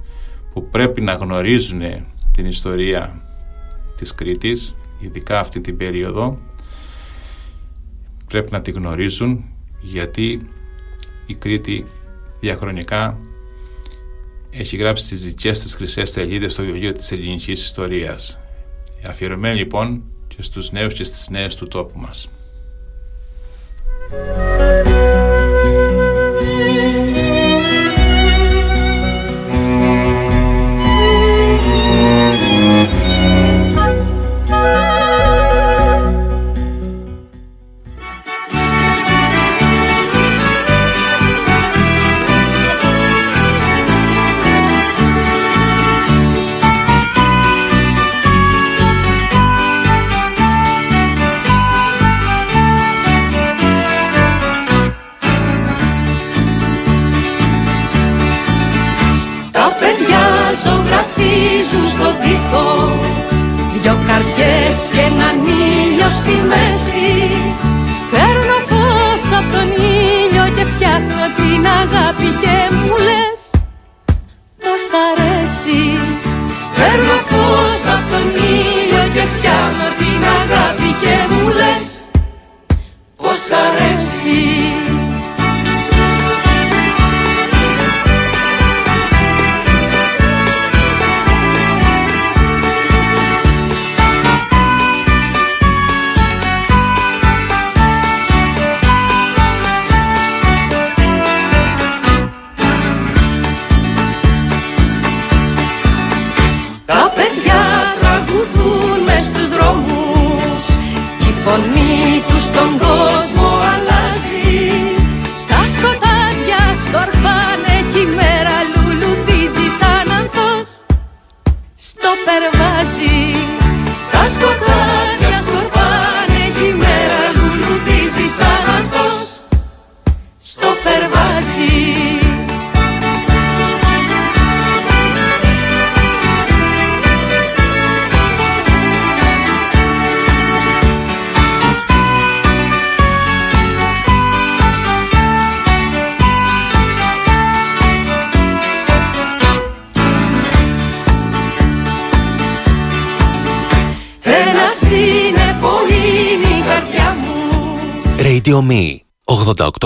που 0.55 0.69
πρέπει 0.69 1.01
να 1.01 1.13
γνωρίζουν 1.13 1.83
την 2.33 2.47
ιστορία 2.47 3.23
της 3.97 4.15
Κρήτης, 4.15 4.77
ειδικά 4.99 5.39
αυτή 5.39 5.61
την 5.61 5.77
περίοδο, 5.77 6.39
πρέπει 8.27 8.51
να 8.51 8.61
τη 8.63 8.71
γνωρίζουν 8.71 9.45
γιατί 9.81 10.51
η 11.27 11.35
Κρήτη 11.35 11.85
διαχρονικά 12.41 13.19
έχει 14.51 14.77
γράψει 14.77 15.09
τις 15.09 15.25
δικές 15.25 15.61
της 15.61 15.75
χρυσές 15.75 16.13
τελίδες 16.13 16.53
στο 16.53 16.65
βιβλίο 16.65 16.93
της 16.93 17.13
ελληνικής 17.13 17.65
ιστορίας. 17.65 18.39
Αφιερωμένη 19.07 19.59
λοιπόν 19.59 20.03
και 20.29 20.43
στους 20.43 20.73
νέους 20.73 20.95
και 20.95 21.05
στις 21.05 21.29
νέες 21.29 21.55
του 21.55 21.69
τόπου 21.69 21.99
μας. 22.01 22.29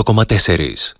1,4 0.09 0.95